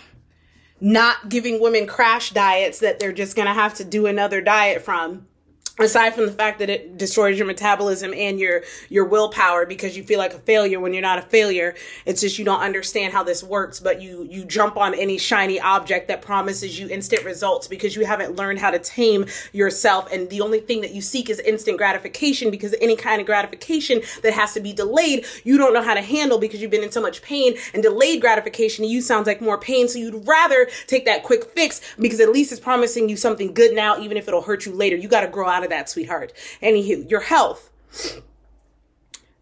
[0.78, 4.82] not giving women crash diets that they're just going to have to do another diet
[4.82, 5.26] from
[5.78, 10.04] aside from the fact that it destroys your metabolism and your your willpower because you
[10.04, 11.74] feel like a failure when you're not a failure
[12.06, 15.60] it's just you don't understand how this works but you you jump on any shiny
[15.60, 20.10] object that promises you instant results because you haven't learned how to tame yourself.
[20.12, 24.02] And the only thing that you seek is instant gratification because any kind of gratification
[24.22, 26.92] that has to be delayed you don't know how to handle because you've been in
[26.92, 27.56] so much pain.
[27.72, 29.88] And delayed gratification to you sounds like more pain.
[29.88, 33.74] So you'd rather take that quick fix because at least it's promising you something good
[33.74, 34.96] now even if it'll hurt you later.
[34.96, 36.32] You got to grow out of that, sweetheart.
[36.62, 37.70] Anywho, your health.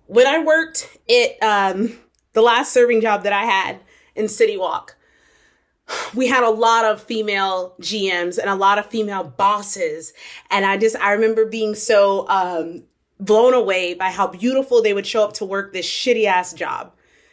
[0.07, 1.99] When I worked at um,
[2.33, 3.81] the last serving job that I had
[4.15, 4.97] in City Walk,
[6.15, 10.13] we had a lot of female GMs and a lot of female bosses.
[10.51, 12.85] And I just, I remember being so um,
[13.19, 16.93] blown away by how beautiful they would show up to work this shitty ass job.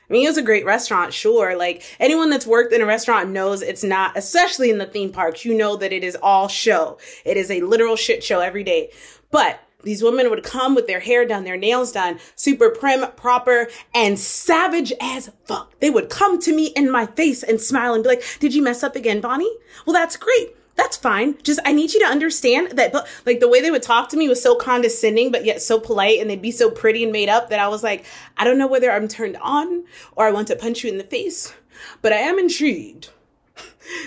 [0.10, 1.56] I mean, it was a great restaurant, sure.
[1.56, 5.45] Like anyone that's worked in a restaurant knows it's not, especially in the theme parks,
[5.45, 6.98] you know that it is all show.
[7.26, 8.91] It is a literal shit show every day.
[9.30, 13.69] But these women would come with their hair done, their nails done, super prim, proper,
[13.93, 15.80] and savage as fuck.
[15.80, 18.63] They would come to me in my face and smile and be like, did you
[18.63, 19.52] mess up again, Bonnie?
[19.86, 21.35] Well, that's great that's fine.
[21.43, 24.17] Just I need you to understand that but like the way they would talk to
[24.17, 27.27] me was so condescending but yet so polite and they'd be so pretty and made
[27.27, 28.05] up that I was like,
[28.37, 29.83] I don't know whether I'm turned on
[30.15, 31.53] or I want to punch you in the face,
[32.01, 33.09] but I am intrigued.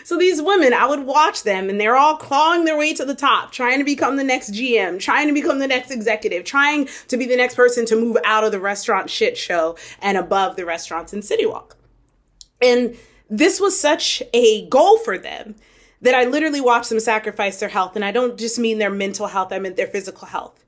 [0.05, 3.17] So these women, I would watch them and they're all clawing their way to the
[3.17, 7.17] top, trying to become the next GM, trying to become the next executive, trying to
[7.17, 10.65] be the next person to move out of the restaurant shit show and above the
[10.65, 11.77] restaurants in City Walk.
[12.61, 12.97] And
[13.29, 15.57] this was such a goal for them
[16.03, 17.97] that I literally watched them sacrifice their health.
[17.97, 20.62] And I don't just mean their mental health, I meant their physical health.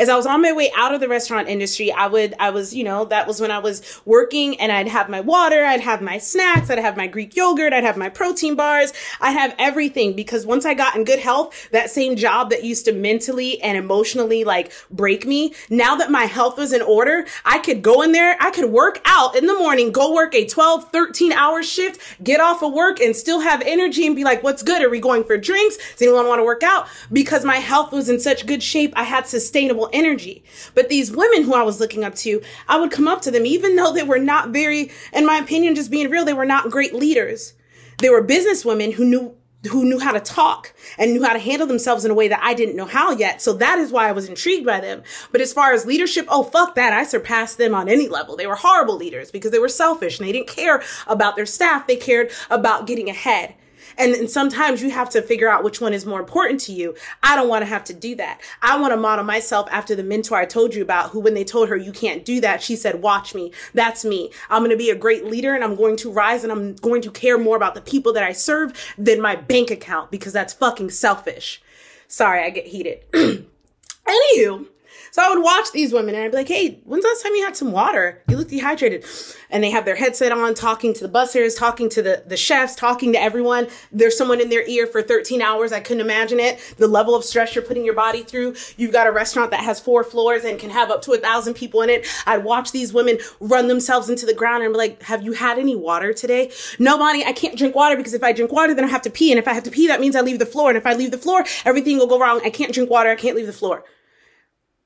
[0.00, 2.74] As I was on my way out of the restaurant industry, I would, I was,
[2.74, 6.00] you know, that was when I was working and I'd have my water, I'd have
[6.00, 10.16] my snacks, I'd have my Greek yogurt, I'd have my protein bars, I'd have everything
[10.16, 13.76] because once I got in good health, that same job that used to mentally and
[13.76, 18.12] emotionally like break me, now that my health was in order, I could go in
[18.12, 22.24] there, I could work out in the morning, go work a 12, 13 hour shift,
[22.24, 24.80] get off of work and still have energy and be like, what's good?
[24.80, 25.76] Are we going for drinks?
[25.76, 26.88] Does anyone want to work out?
[27.12, 30.44] Because my health was in such good shape, I had sustainable energy.
[30.74, 33.46] But these women who I was looking up to, I would come up to them,
[33.46, 36.70] even though they were not very, in my opinion, just being real, they were not
[36.70, 37.54] great leaders.
[37.98, 39.36] They were business women who knew
[39.68, 42.40] who knew how to talk and knew how to handle themselves in a way that
[42.42, 43.42] I didn't know how yet.
[43.42, 45.02] So that is why I was intrigued by them.
[45.32, 46.92] But as far as leadership, oh, fuck that.
[46.92, 48.36] I surpassed them on any level.
[48.36, 51.86] They were horrible leaders because they were selfish and they didn't care about their staff.
[51.86, 53.54] They cared about getting ahead.
[53.98, 56.94] And, and sometimes you have to figure out which one is more important to you.
[57.22, 58.40] I don't want to have to do that.
[58.62, 61.44] I want to model myself after the mentor I told you about who, when they
[61.44, 63.52] told her you can't do that, she said, watch me.
[63.74, 64.30] That's me.
[64.48, 67.02] I'm going to be a great leader and I'm going to rise and I'm going
[67.02, 70.52] to care more about the people that I serve than my bank account because that's
[70.52, 71.62] fucking selfish.
[72.08, 73.04] Sorry, I get heated.
[73.12, 74.66] Anywho,
[75.10, 77.34] so I would watch these women and I'd be like, hey, when's the last time
[77.34, 78.22] you had some water?
[78.28, 79.04] You look dehydrated.
[79.50, 82.74] And they have their headset on, talking to the bussers, talking to the, the chefs,
[82.74, 83.68] talking to everyone.
[83.92, 85.72] There's someone in their ear for 13 hours.
[85.72, 86.74] I couldn't imagine it.
[86.78, 88.54] The level of stress you're putting your body through.
[88.76, 91.54] You've got a restaurant that has four floors and can have up to a thousand
[91.54, 92.06] people in it.
[92.26, 95.58] I'd watch these women run themselves into the ground and be like, have you had
[95.58, 96.50] any water today?
[96.78, 99.10] No, Bonnie, I can't drink water because if I drink water, then I have to
[99.10, 99.32] pee.
[99.32, 100.68] And if I have to pee, that means I leave the floor.
[100.68, 102.40] And if I leave the floor, everything will go wrong.
[102.44, 103.10] I can't drink water.
[103.10, 103.84] I can't leave the floor.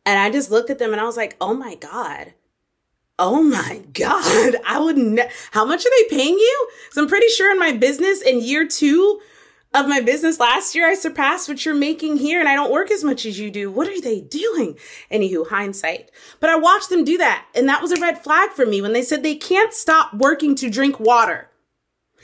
[0.06, 2.34] And I just looked at them and I was like, oh my God.
[3.18, 4.56] Oh my God.
[4.66, 6.68] I would, ne- how much are they paying you?
[6.90, 9.20] So I'm pretty sure in my business in year two
[9.72, 12.92] of my business last year, I surpassed what you're making here and I don't work
[12.92, 13.72] as much as you do.
[13.72, 14.78] What are they doing?
[15.10, 16.12] Anywho, hindsight.
[16.38, 17.46] But I watched them do that.
[17.54, 20.54] And that was a red flag for me when they said they can't stop working
[20.56, 21.50] to drink water.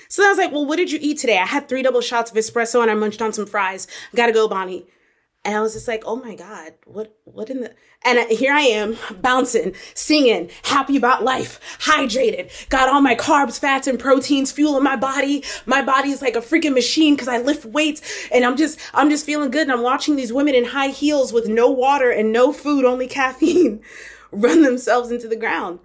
[0.09, 1.39] So I was like, well, what did you eat today?
[1.39, 3.89] I had three double shots of espresso and I munched on some fries.
[4.15, 4.87] Gotta go, Bonnie.
[5.43, 7.75] And I was just like, oh my God, what, what in the,
[8.05, 13.87] and here I am bouncing, singing, happy about life, hydrated, got all my carbs, fats,
[13.87, 15.43] and proteins fueling my body.
[15.65, 19.09] My body is like a freaking machine because I lift weights and I'm just, I'm
[19.09, 19.63] just feeling good.
[19.63, 23.07] And I'm watching these women in high heels with no water and no food, only
[23.07, 23.83] caffeine,
[24.31, 25.81] run themselves into the ground.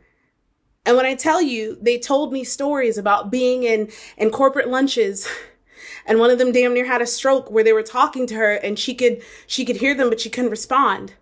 [0.85, 5.27] And when I tell you, they told me stories about being in, in corporate lunches
[6.05, 8.53] and one of them damn near had a stroke where they were talking to her
[8.53, 11.13] and she could she could hear them but she couldn't respond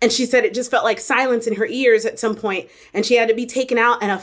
[0.00, 3.04] and she said it just felt like silence in her ears at some point and
[3.04, 4.22] she had to be taken out in a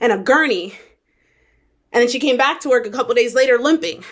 [0.00, 0.78] in a gurney
[1.92, 4.04] and then she came back to work a couple days later limping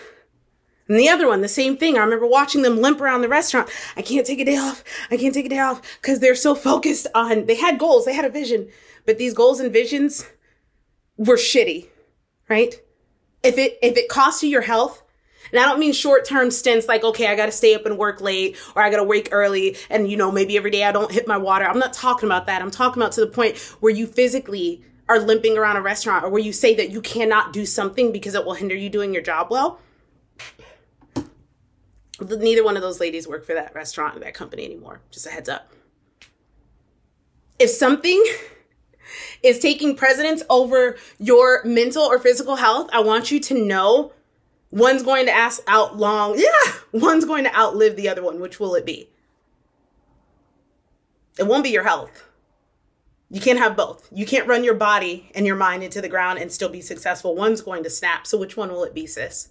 [0.91, 1.97] and the other one, the same thing.
[1.97, 3.71] I remember watching them limp around the restaurant.
[3.97, 4.83] I can't take a day off.
[5.09, 8.13] I can't take a day off because they're so focused on, they had goals, they
[8.13, 8.69] had a vision,
[9.07, 10.27] but these goals and visions
[11.17, 11.87] were shitty,
[12.49, 12.75] right?
[13.43, 15.03] If it if it costs you your health
[15.53, 17.99] and I don't mean short term stints like, okay, I got to stay up and
[17.99, 20.93] work late or I got to wake early and, you know, maybe every day I
[20.93, 21.65] don't hit my water.
[21.65, 22.63] I'm not talking about that.
[22.63, 26.31] I'm talking about to the point where you physically are limping around a restaurant or
[26.31, 29.23] where you say that you cannot do something because it will hinder you doing your
[29.23, 29.81] job well.
[32.21, 35.01] Neither one of those ladies work for that restaurant or that company anymore.
[35.11, 35.73] Just a heads up.
[37.59, 38.23] If something
[39.43, 44.13] is taking precedence over your mental or physical health, I want you to know
[44.71, 46.39] one's going to ask out long.
[46.39, 48.41] Yeah, one's going to outlive the other one.
[48.41, 49.11] Which will it be?
[51.39, 52.25] It won't be your health.
[53.31, 54.09] You can't have both.
[54.13, 57.37] You can't run your body and your mind into the ground and still be successful.
[57.37, 58.27] One's going to snap.
[58.27, 59.49] So which one will it be, sis?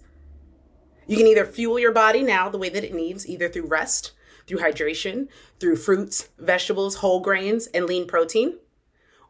[1.06, 4.12] You can either fuel your body now the way that it needs, either through rest,
[4.46, 8.58] through hydration, through fruits, vegetables, whole grains, and lean protein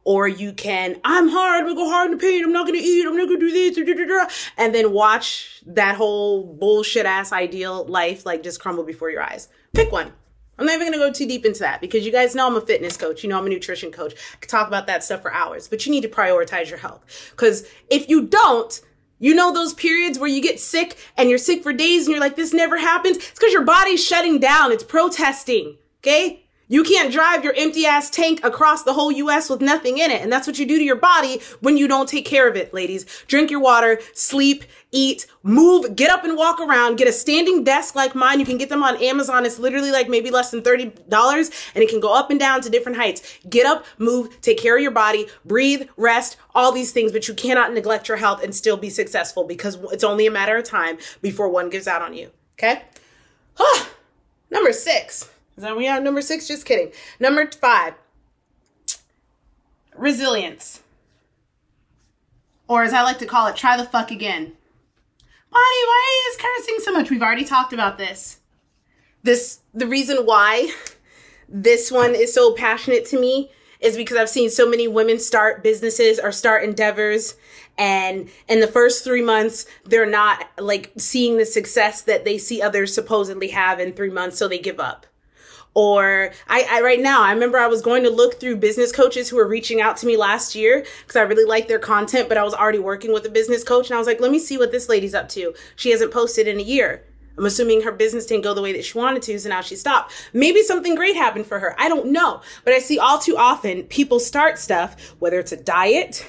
[0.05, 2.79] or you can, I'm hard, I'm gonna go hard in the pain, I'm not gonna
[2.81, 8.25] eat, I'm not gonna do this, and then watch that whole bullshit ass ideal life
[8.25, 9.49] like just crumble before your eyes.
[9.75, 10.13] Pick one.
[10.59, 12.61] I'm not even gonna go too deep into that because you guys know I'm a
[12.61, 14.15] fitness coach, you know I'm a nutrition coach.
[14.35, 17.05] I could talk about that stuff for hours, but you need to prioritize your health.
[17.31, 18.81] Because if you don't,
[19.19, 22.21] you know those periods where you get sick and you're sick for days and you're
[22.21, 23.19] like, this never happens?
[23.19, 24.73] It's because your body's shutting down.
[24.73, 25.77] It's protesting.
[25.99, 26.47] Okay?
[26.71, 30.23] You can't drive your empty ass tank across the whole US with nothing in it.
[30.23, 32.73] And that's what you do to your body when you don't take care of it,
[32.73, 33.05] ladies.
[33.27, 37.97] Drink your water, sleep, eat, move, get up and walk around, get a standing desk
[37.97, 38.39] like mine.
[38.39, 39.45] You can get them on Amazon.
[39.45, 42.71] It's literally like maybe less than $30 and it can go up and down to
[42.71, 43.39] different heights.
[43.49, 47.35] Get up, move, take care of your body, breathe, rest, all these things, but you
[47.35, 50.99] cannot neglect your health and still be successful because it's only a matter of time
[51.21, 52.31] before one gives out on you.
[52.57, 52.83] Okay?
[54.53, 56.49] Number six Is that we at number six?
[56.49, 56.91] Just kidding.
[57.21, 57.93] Number five,
[59.95, 60.83] resilience.
[62.67, 64.45] Or as I like to call it, try the fuck again.
[64.45, 64.55] Bonnie,
[65.53, 67.11] why you cursing so much?
[67.11, 68.39] We've already talked about this.
[69.23, 70.73] This the reason why
[71.47, 75.63] this one is so passionate to me is because I've seen so many women start
[75.63, 77.35] businesses or start endeavors
[77.77, 82.63] and in the first three months they're not like seeing the success that they see
[82.63, 85.07] others supposedly have in three months so they give up
[85.75, 89.29] or I, I, right now i remember i was going to look through business coaches
[89.29, 92.37] who were reaching out to me last year because i really liked their content but
[92.37, 94.59] i was already working with a business coach and i was like let me see
[94.59, 95.55] what this lady's up to.
[95.77, 97.05] She hasn't posted in a year.
[97.39, 99.77] I'm assuming her business didn't go the way that she wanted to so now she
[99.77, 100.13] stopped.
[100.33, 101.75] Maybe something great happened for her.
[101.79, 102.43] I don't know.
[102.65, 106.27] But i see all too often people start stuff whether it's a diet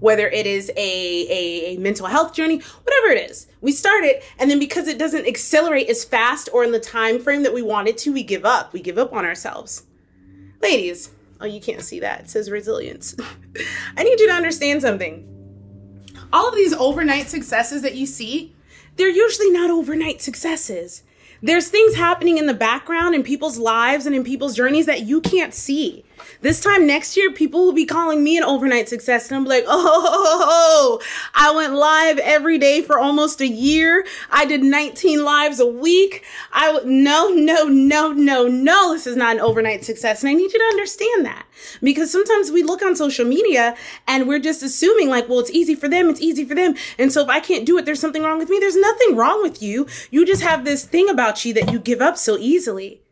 [0.00, 3.46] whether it is a, a, mental health journey, whatever it is.
[3.60, 7.18] We start it, and then because it doesn't accelerate as fast or in the time
[7.18, 8.72] frame that we wanted to, we give up.
[8.72, 9.84] We give up on ourselves.
[10.62, 12.20] Ladies, oh, you can't see that.
[12.20, 13.16] It says resilience.
[13.96, 15.24] I need you to understand something.
[16.32, 18.54] All of these overnight successes that you see,
[18.96, 21.02] they're usually not overnight successes.
[21.42, 25.20] There's things happening in the background in people's lives and in people's journeys that you
[25.20, 26.04] can't see.
[26.40, 29.28] This time next year, people will be calling me an overnight success.
[29.28, 31.00] And I'm like, oh,
[31.34, 34.06] I went live every day for almost a year.
[34.30, 36.24] I did 19 lives a week.
[36.52, 38.92] I no, no, no, no, no.
[38.92, 40.22] This is not an overnight success.
[40.22, 41.46] And I need you to understand that
[41.82, 45.74] because sometimes we look on social media and we're just assuming like, well, it's easy
[45.74, 46.08] for them.
[46.08, 46.74] It's easy for them.
[46.98, 48.58] And so if I can't do it, there's something wrong with me.
[48.58, 49.86] There's nothing wrong with you.
[50.10, 53.02] You just have this thing about you that you give up so easily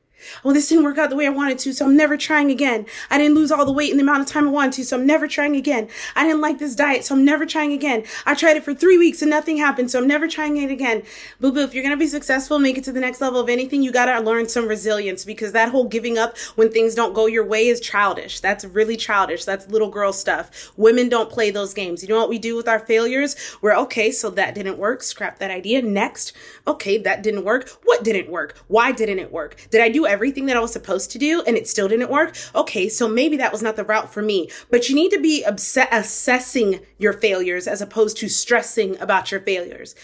[0.42, 2.86] well, this didn't work out the way I wanted to, so I'm never trying again.
[3.10, 4.96] I didn't lose all the weight in the amount of time I wanted to, so
[4.96, 5.88] I'm never trying again.
[6.14, 8.04] I didn't like this diet, so I'm never trying again.
[8.24, 11.02] I tried it for three weeks and nothing happened, so I'm never trying it again.
[11.40, 13.82] Boo boo, if you're gonna be successful, make it to the next level of anything,
[13.82, 17.44] you gotta learn some resilience because that whole giving up when things don't go your
[17.44, 18.40] way is childish.
[18.40, 19.44] That's really childish.
[19.44, 20.72] That's little girl stuff.
[20.76, 22.02] Women don't play those games.
[22.02, 23.36] You know what we do with our failures?
[23.60, 25.02] We're okay, so that didn't work.
[25.02, 25.82] Scrap that idea.
[25.82, 26.32] Next.
[26.66, 27.68] Okay, that didn't work.
[27.84, 28.56] What didn't work?
[28.68, 29.56] Why didn't it work?
[29.70, 32.36] Did I do everything that I was supposed to do and it still didn't work?
[32.54, 34.50] Okay, so maybe that was not the route for me.
[34.70, 39.40] But you need to be obs- assessing your failures as opposed to stressing about your
[39.40, 39.94] failures.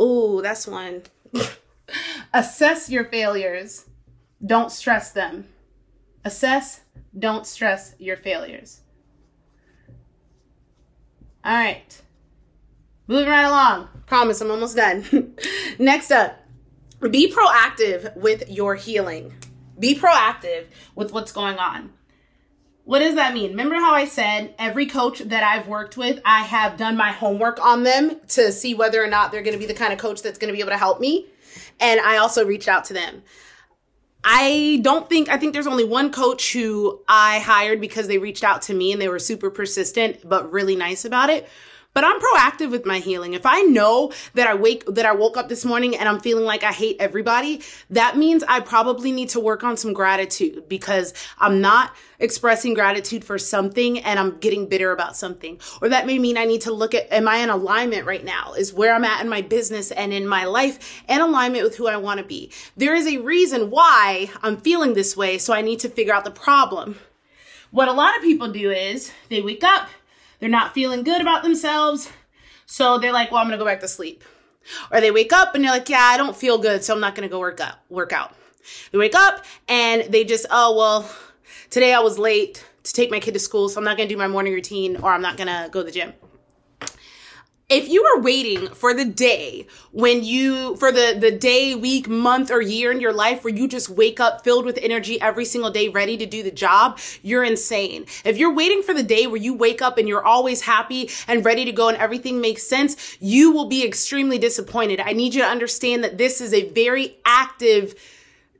[0.00, 1.02] Ooh, that's one.
[2.34, 3.86] Assess your failures.
[4.44, 5.48] Don't stress them.
[6.24, 6.80] Assess,
[7.18, 8.80] don't stress your failures.
[11.44, 12.02] All right.
[13.06, 13.88] Moving right along.
[14.06, 15.36] Promise, I'm almost done.
[15.78, 16.40] Next up,
[17.10, 19.32] be proactive with your healing.
[19.78, 21.92] Be proactive with what's going on.
[22.84, 23.50] What does that mean?
[23.50, 27.58] Remember how I said every coach that I've worked with, I have done my homework
[27.64, 30.22] on them to see whether or not they're going to be the kind of coach
[30.22, 31.26] that's going to be able to help me.
[31.80, 33.22] And I also reached out to them.
[34.22, 38.44] I don't think, I think there's only one coach who I hired because they reached
[38.44, 41.48] out to me and they were super persistent, but really nice about it.
[41.96, 43.32] But I'm proactive with my healing.
[43.32, 46.44] If I know that I wake, that I woke up this morning and I'm feeling
[46.44, 51.14] like I hate everybody, that means I probably need to work on some gratitude because
[51.38, 55.58] I'm not expressing gratitude for something and I'm getting bitter about something.
[55.80, 58.52] Or that may mean I need to look at, am I in alignment right now?
[58.52, 61.86] Is where I'm at in my business and in my life in alignment with who
[61.86, 62.52] I want to be?
[62.76, 65.38] There is a reason why I'm feeling this way.
[65.38, 66.98] So I need to figure out the problem.
[67.70, 69.88] What a lot of people do is they wake up,
[70.38, 72.10] they're not feeling good about themselves.
[72.66, 74.24] So they're like, well, I'm going to go back to sleep.
[74.90, 76.82] Or they wake up and they're like, yeah, I don't feel good.
[76.82, 78.34] So I'm not going to go work out, work out.
[78.90, 81.10] They wake up and they just, oh, well,
[81.70, 83.68] today I was late to take my kid to school.
[83.68, 85.80] So I'm not going to do my morning routine or I'm not going to go
[85.80, 86.12] to the gym
[87.68, 92.48] if you are waiting for the day when you for the the day week month
[92.52, 95.70] or year in your life where you just wake up filled with energy every single
[95.72, 98.06] day ready to do the job you're insane.
[98.24, 101.44] If you're waiting for the day where you wake up and you're always happy and
[101.44, 105.00] ready to go and everything makes sense you will be extremely disappointed.
[105.00, 107.96] I need you to understand that this is a very active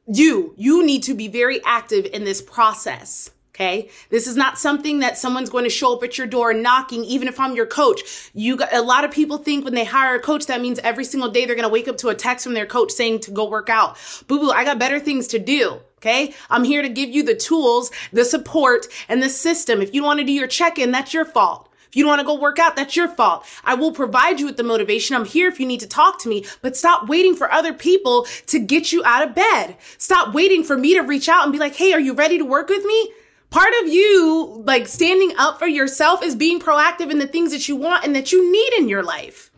[0.08, 3.88] you you need to be very active in this process Okay.
[4.10, 7.26] This is not something that someone's going to show up at your door knocking, even
[7.26, 8.30] if I'm your coach.
[8.34, 11.06] You got a lot of people think when they hire a coach, that means every
[11.06, 13.30] single day they're going to wake up to a text from their coach saying to
[13.30, 13.96] go work out.
[14.26, 15.80] Boo boo, I got better things to do.
[15.96, 16.34] Okay.
[16.50, 19.80] I'm here to give you the tools, the support and the system.
[19.80, 21.72] If you don't want to do your check in, that's your fault.
[21.88, 23.46] If you don't want to go work out, that's your fault.
[23.64, 25.16] I will provide you with the motivation.
[25.16, 28.26] I'm here if you need to talk to me, but stop waiting for other people
[28.48, 29.78] to get you out of bed.
[29.96, 32.44] Stop waiting for me to reach out and be like, Hey, are you ready to
[32.44, 33.12] work with me?
[33.56, 37.66] Part of you like standing up for yourself is being proactive in the things that
[37.66, 39.50] you want and that you need in your life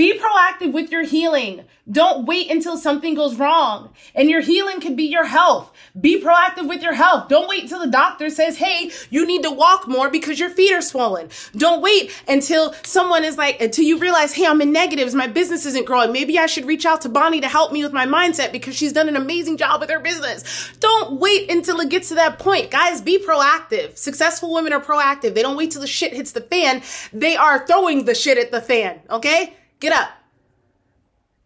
[0.00, 1.66] Be proactive with your healing.
[1.90, 3.92] Don't wait until something goes wrong.
[4.14, 5.70] And your healing could be your health.
[6.00, 7.28] Be proactive with your health.
[7.28, 10.72] Don't wait until the doctor says, hey, you need to walk more because your feet
[10.72, 11.28] are swollen.
[11.54, 15.14] Don't wait until someone is like, until you realize, hey, I'm in negatives.
[15.14, 16.12] My business isn't growing.
[16.12, 18.94] Maybe I should reach out to Bonnie to help me with my mindset because she's
[18.94, 20.72] done an amazing job with her business.
[20.80, 22.70] Don't wait until it gets to that point.
[22.70, 23.98] Guys, be proactive.
[23.98, 25.34] Successful women are proactive.
[25.34, 26.80] They don't wait till the shit hits the fan.
[27.12, 29.00] They are throwing the shit at the fan.
[29.10, 29.56] Okay?
[29.80, 30.10] Get up.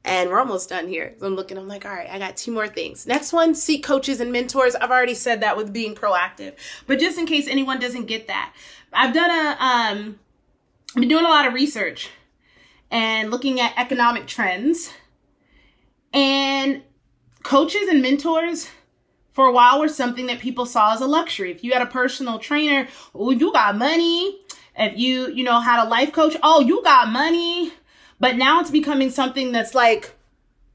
[0.04, 1.14] And we're almost done here.
[1.22, 3.06] I'm looking, I'm like, all right, I got two more things.
[3.06, 4.74] Next one, seek coaches and mentors.
[4.74, 6.54] I've already said that with being proactive.
[6.86, 8.54] But just in case anyone doesn't get that,
[8.92, 10.18] I've done a um
[10.90, 12.10] I've been doing a lot of research
[12.90, 14.92] and looking at economic trends.
[16.12, 16.82] And
[17.42, 18.68] coaches and mentors
[19.32, 21.50] for a while were something that people saw as a luxury.
[21.50, 24.40] If you had a personal trainer, oh, you got money.
[24.76, 27.72] If you, you know, had a life coach, oh, you got money
[28.20, 30.14] but now it's becoming something that's like,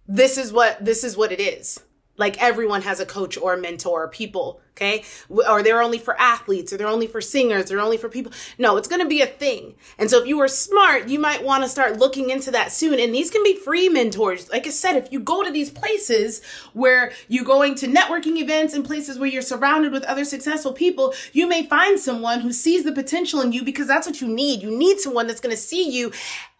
[0.08, 1.82] this is what, this is what it is.
[2.18, 5.04] Like everyone has a coach or a mentor or people okay?
[5.30, 8.32] Or they're only for athletes, or they're only for singers, or only for people.
[8.58, 9.76] No, it's going to be a thing.
[9.98, 13.00] And so if you are smart, you might want to start looking into that soon.
[13.00, 14.50] And these can be free mentors.
[14.50, 16.42] Like I said, if you go to these places
[16.74, 21.14] where you're going to networking events and places where you're surrounded with other successful people,
[21.34, 24.62] you may find someone who sees the potential in you because that's what you need.
[24.62, 26.12] You need someone that's going to see you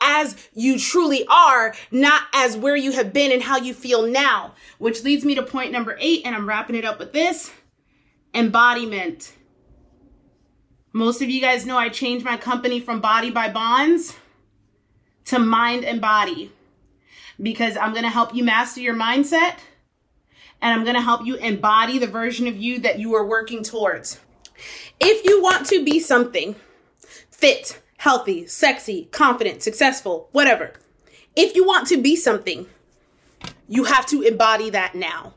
[0.02, 4.54] as you truly are, not as where you have been and how you feel now.
[4.78, 7.52] Which leads me to point number eight, and I'm wrapping it up with this
[8.34, 9.34] embodiment.
[10.94, 14.16] Most of you guys know I changed my company from Body by Bons
[15.26, 16.52] to Mind and Body
[17.42, 19.58] because I'm going to help you master your mindset
[20.62, 23.64] and I'm going to help you embody the version of you that you are working
[23.64, 24.20] towards.
[25.00, 26.56] If you want to be something
[27.30, 30.74] fit, healthy, sexy, confident, successful, whatever,
[31.36, 32.68] if you want to be something,
[33.68, 35.34] you have to embody that now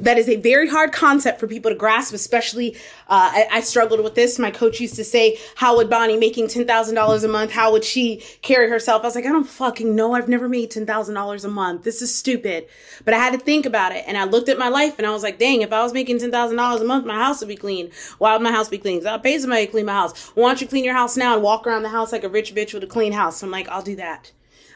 [0.00, 2.74] that is a very hard concept for people to grasp, especially
[3.08, 4.38] uh, I, I, struggled with this.
[4.38, 8.22] My coach used to say, How would Bonnie making $10,000 a month, how would she
[8.42, 9.02] carry herself?
[9.02, 10.14] I was like, I don't fucking know.
[10.14, 11.84] I've never made $10,000 a month.
[11.84, 12.66] This is stupid.
[13.04, 14.04] But I had to think about it.
[14.06, 16.18] And I looked at my life and I was like, dang, if I was making
[16.18, 17.90] $10,000 a month, my house would be clean.
[18.18, 19.06] Why would my house be clean?
[19.06, 20.30] I'll pay somebody to clean my house.
[20.34, 22.54] Why don't you clean your house now and walk around the house like a rich
[22.54, 23.38] bitch with a clean house?
[23.38, 24.32] So I'm like, I'll do that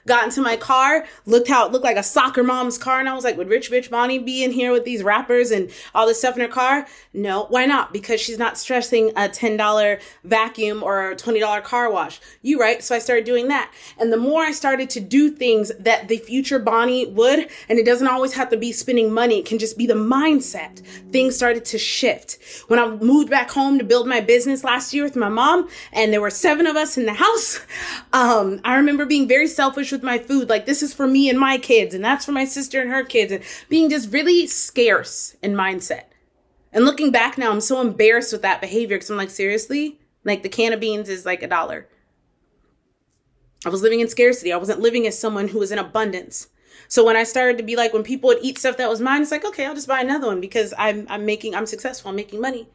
[0.07, 3.15] got into my car, looked how it looked like a soccer mom's car, and I
[3.15, 6.19] was like, would Rich Bitch Bonnie be in here with these wrappers and all this
[6.19, 6.87] stuff in her car?
[7.13, 7.93] No, why not?
[7.93, 12.21] Because she's not stressing a $10 vacuum or a $20 car wash.
[12.43, 12.83] You right.
[12.83, 13.73] So I started doing that.
[13.99, 17.87] And the more I started to do things that the future Bonnie would, and it
[17.87, 20.85] doesn't always have to be spending money, it can just be the mindset.
[21.13, 22.39] Things started to shift.
[22.69, 26.13] When I moved back home to build my business last year with my mom, and
[26.13, 27.61] there were seven of us in the house,
[28.13, 30.51] um, I remember being very selfish with my food.
[30.51, 33.03] Like, this is for me and my kids, and that's for my sister and her
[33.03, 36.05] kids, and being just really scarce in mindset.
[36.73, 39.99] And looking back now, I'm so embarrassed with that behavior because I'm like, seriously?
[40.25, 41.89] Like, the can of beans is like a dollar.
[43.65, 44.53] I was living in scarcity.
[44.53, 46.49] I wasn't living as someone who was in abundance.
[46.89, 49.23] So when I started to be like, when people would eat stuff that was mine,
[49.23, 52.11] it's like, okay, I'll just buy another one because I'm, I'm making, I'm successful.
[52.11, 52.69] I'm making money.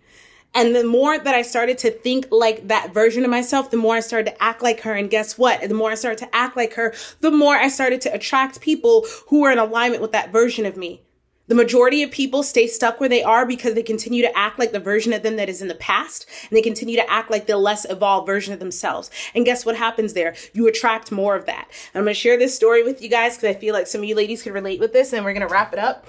[0.53, 3.95] And the more that I started to think like that version of myself, the more
[3.95, 4.93] I started to act like her.
[4.93, 5.61] And guess what?
[5.61, 9.05] The more I started to act like her, the more I started to attract people
[9.27, 11.03] who were in alignment with that version of me.
[11.49, 14.71] The majority of people stay stuck where they are because they continue to act like
[14.71, 17.47] the version of them that is in the past and they continue to act like
[17.47, 19.09] the less evolved version of themselves.
[19.33, 20.35] And guess what happens there?
[20.53, 21.67] You attract more of that.
[21.93, 24.01] And I'm going to share this story with you guys because I feel like some
[24.01, 26.07] of you ladies can relate with this and we're going to wrap it up.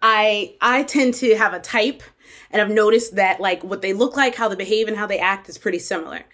[0.00, 2.02] I I tend to have a type
[2.50, 5.18] and I've noticed that like what they look like, how they behave, and how they
[5.18, 6.24] act is pretty similar.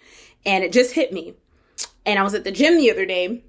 [0.45, 1.35] And it just hit me.
[2.05, 3.43] And I was at the gym the other day,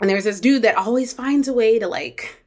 [0.00, 2.42] and there was this dude that always finds a way to like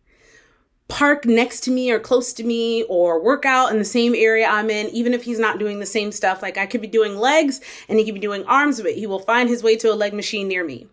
[0.87, 4.47] park next to me or close to me or work out in the same area
[4.47, 6.41] I'm in, even if he's not doing the same stuff.
[6.41, 9.19] Like I could be doing legs and he could be doing arms, but he will
[9.19, 10.87] find his way to a leg machine near me.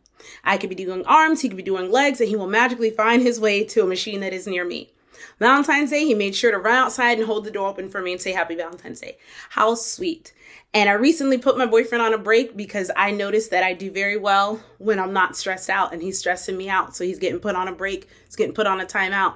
[0.44, 3.22] I could be doing arms, he could be doing legs, and he will magically find
[3.22, 4.92] his way to a machine that is near me.
[5.38, 8.12] Valentine's Day, he made sure to run outside and hold the door open for me
[8.12, 9.18] and say Happy Valentine's Day.
[9.50, 10.32] How sweet.
[10.74, 13.90] And I recently put my boyfriend on a break because I noticed that I do
[13.90, 16.96] very well when I'm not stressed out and he's stressing me out.
[16.96, 19.34] So he's getting put on a break, he's getting put on a timeout.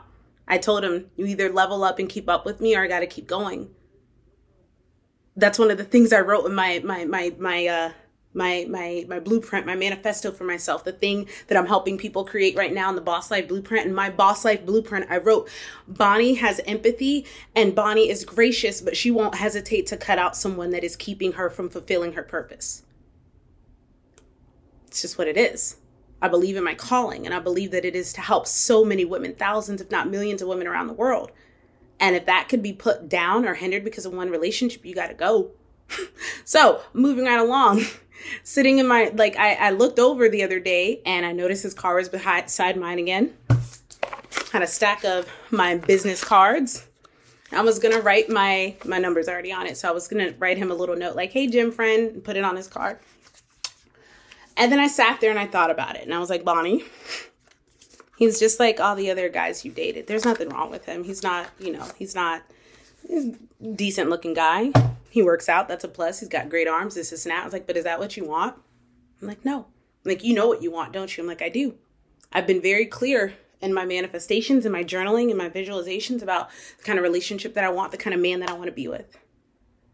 [0.49, 3.01] I told him, you either level up and keep up with me or I got
[3.01, 3.71] to keep going.
[5.35, 7.93] That's one of the things I wrote in my, my, my, my, uh,
[8.37, 12.57] my my my blueprint, my manifesto for myself, the thing that I'm helping people create
[12.57, 13.87] right now in the Boss Life Blueprint.
[13.87, 15.49] And my Boss Life Blueprint, I wrote,
[15.89, 20.71] Bonnie has empathy and Bonnie is gracious, but she won't hesitate to cut out someone
[20.71, 22.83] that is keeping her from fulfilling her purpose.
[24.87, 25.77] It's just what it is.
[26.21, 29.05] I believe in my calling and I believe that it is to help so many
[29.05, 31.33] women, thousands, if not millions of women around the world.
[31.99, 35.09] And if that could be put down or hindered because of one relationship, you got
[35.09, 35.53] to go.
[36.45, 37.83] so moving right along,
[38.43, 41.75] sitting in my, like, I, I looked over the other day and I noticed his
[41.75, 43.35] car was beside mine again.
[44.53, 46.87] Had a stack of my business cards.
[47.53, 50.59] I was gonna write my my numbers already on it, so I was gonna write
[50.59, 52.99] him a little note like, "Hey, gym friend," and put it on his card.
[54.57, 56.85] And then I sat there and I thought about it, and I was like, Bonnie,
[58.17, 60.07] he's just like all the other guys you dated.
[60.07, 61.05] There's nothing wrong with him.
[61.05, 62.43] He's not, you know, he's not
[63.07, 63.37] he's
[63.75, 64.73] decent looking guy.
[65.11, 65.69] He works out.
[65.69, 66.21] That's a plus.
[66.21, 66.95] He's got great arms.
[66.95, 67.41] This is that.
[67.41, 68.57] I was like, but is that what you want?
[69.21, 69.67] I'm like, no.
[70.05, 71.23] I'm like, you know what you want, don't you?
[71.23, 71.77] I'm like, I do.
[72.33, 76.85] I've been very clear in my manifestations and my journaling and my visualizations about the
[76.85, 78.89] kind of relationship that I want, the kind of man that I want to be
[78.89, 79.17] with.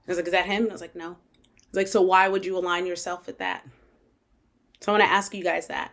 [0.06, 0.64] I was like, is that him?
[0.64, 1.10] And I was like, no.
[1.12, 3.66] I was like, so why would you align yourself with that?
[4.80, 5.92] So I want to ask you guys that.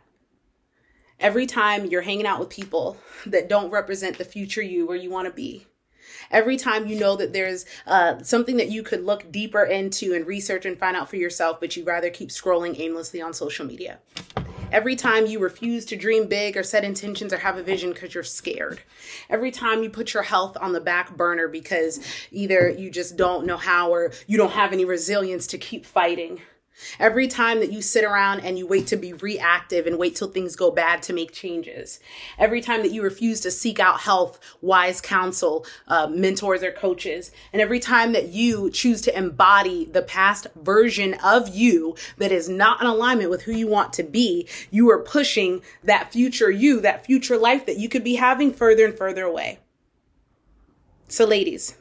[1.19, 5.11] Every time you're hanging out with people that don't represent the future you where you
[5.11, 5.67] want to be,
[6.31, 10.27] every time you know that there's uh, something that you could look deeper into and
[10.27, 13.99] research and find out for yourself, but you rather keep scrolling aimlessly on social media.
[14.71, 18.13] Every time you refuse to dream big or set intentions or have a vision because
[18.13, 18.81] you're scared.
[19.27, 21.99] Every time you put your health on the back burner because
[22.31, 26.41] either you just don't know how or you don't have any resilience to keep fighting.
[26.99, 30.29] Every time that you sit around and you wait to be reactive and wait till
[30.29, 31.99] things go bad to make changes.
[32.37, 37.31] Every time that you refuse to seek out health, wise counsel, uh, mentors, or coaches.
[37.53, 42.49] And every time that you choose to embody the past version of you that is
[42.49, 46.79] not in alignment with who you want to be, you are pushing that future you,
[46.81, 49.59] that future life that you could be having further and further away.
[51.07, 51.75] So, ladies,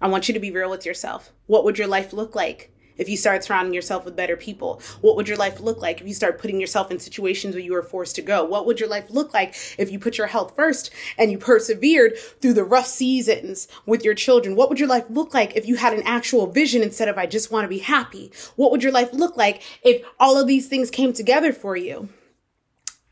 [0.00, 1.32] I want you to be real with yourself.
[1.46, 2.72] What would your life look like?
[3.00, 4.80] If you start surrounding yourself with better people?
[5.00, 7.72] What would your life look like if you start putting yourself in situations where you
[7.72, 8.44] were forced to go?
[8.44, 12.18] What would your life look like if you put your health first and you persevered
[12.40, 14.54] through the rough seasons with your children?
[14.54, 17.26] What would your life look like if you had an actual vision instead of I
[17.26, 18.30] just want to be happy?
[18.56, 22.10] What would your life look like if all of these things came together for you?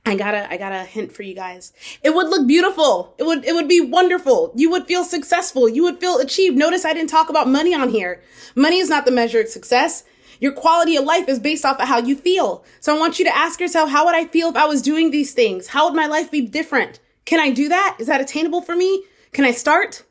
[0.09, 1.73] I got a I got a hint for you guys.
[2.03, 3.15] It would look beautiful.
[3.19, 4.53] It would it would be wonderful.
[4.55, 5.69] You would feel successful.
[5.69, 6.57] You would feel achieved.
[6.57, 8.23] Notice I didn't talk about money on here.
[8.55, 10.05] Money is not the measure of success.
[10.41, 12.65] Your quality of life is based off of how you feel.
[12.81, 15.11] So I want you to ask yourself, how would I feel if I was doing
[15.11, 15.69] these things?
[15.69, 17.01] How would my life be different?
[17.25, 17.97] Can I do that?
[17.99, 19.05] Is that attainable for me?
[19.33, 20.05] Can I start?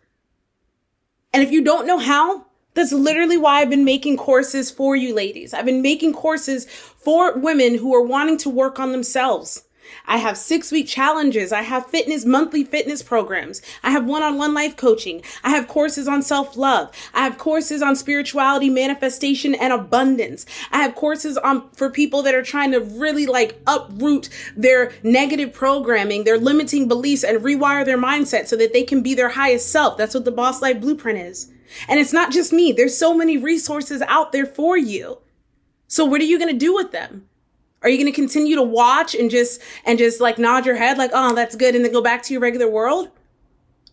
[1.33, 5.15] And if you don't know how, that's literally why I've been making courses for you
[5.15, 5.53] ladies.
[5.53, 9.63] I've been making courses for women who are wanting to work on themselves.
[10.05, 11.51] I have six week challenges.
[11.51, 13.61] I have fitness, monthly fitness programs.
[13.83, 15.21] I have one on one life coaching.
[15.43, 16.91] I have courses on self love.
[17.13, 20.45] I have courses on spirituality, manifestation, and abundance.
[20.71, 25.53] I have courses on for people that are trying to really like uproot their negative
[25.53, 29.71] programming, their limiting beliefs, and rewire their mindset so that they can be their highest
[29.71, 29.97] self.
[29.97, 31.51] That's what the Boss Life Blueprint is.
[31.87, 32.71] And it's not just me.
[32.71, 35.19] There's so many resources out there for you.
[35.87, 37.27] So what are you going to do with them?
[37.83, 40.97] Are you going to continue to watch and just and just like nod your head
[40.97, 43.09] like, "Oh, that's good," and then go back to your regular world?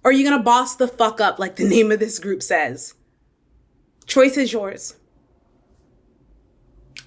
[0.03, 2.43] Or are you going to boss the fuck up like the name of this group
[2.43, 2.95] says?
[4.07, 4.97] Choice is yours.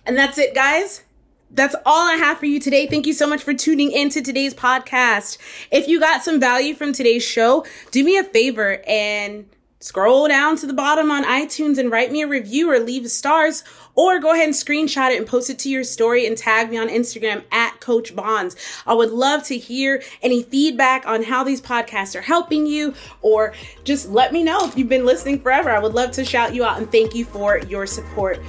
[0.06, 1.04] And that's it, guys.
[1.52, 2.88] That's all I have for you today.
[2.88, 5.38] Thank you so much for tuning into today's podcast.
[5.72, 9.46] If you got some value from today's show, do me a favor and
[9.80, 13.64] scroll down to the bottom on iTunes and write me a review or leave stars
[13.98, 16.78] or go ahead and screenshot it and post it to your story and tag me
[16.78, 18.56] on Instagram at Coach Bons.
[18.86, 23.54] I would love to hear any feedback on how these podcasts are helping you or
[23.84, 25.72] just let me know if you've been listening forever.
[25.72, 28.40] I would love to shout you out and thank you for your support.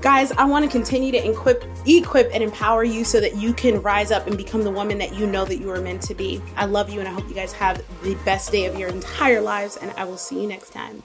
[0.00, 3.82] Guys, I want to continue to equip, equip and empower you so that you can
[3.82, 6.40] rise up and become the woman that you know that you are meant to be.
[6.56, 9.40] I love you and I hope you guys have the best day of your entire
[9.40, 11.02] lives and I will see you next time.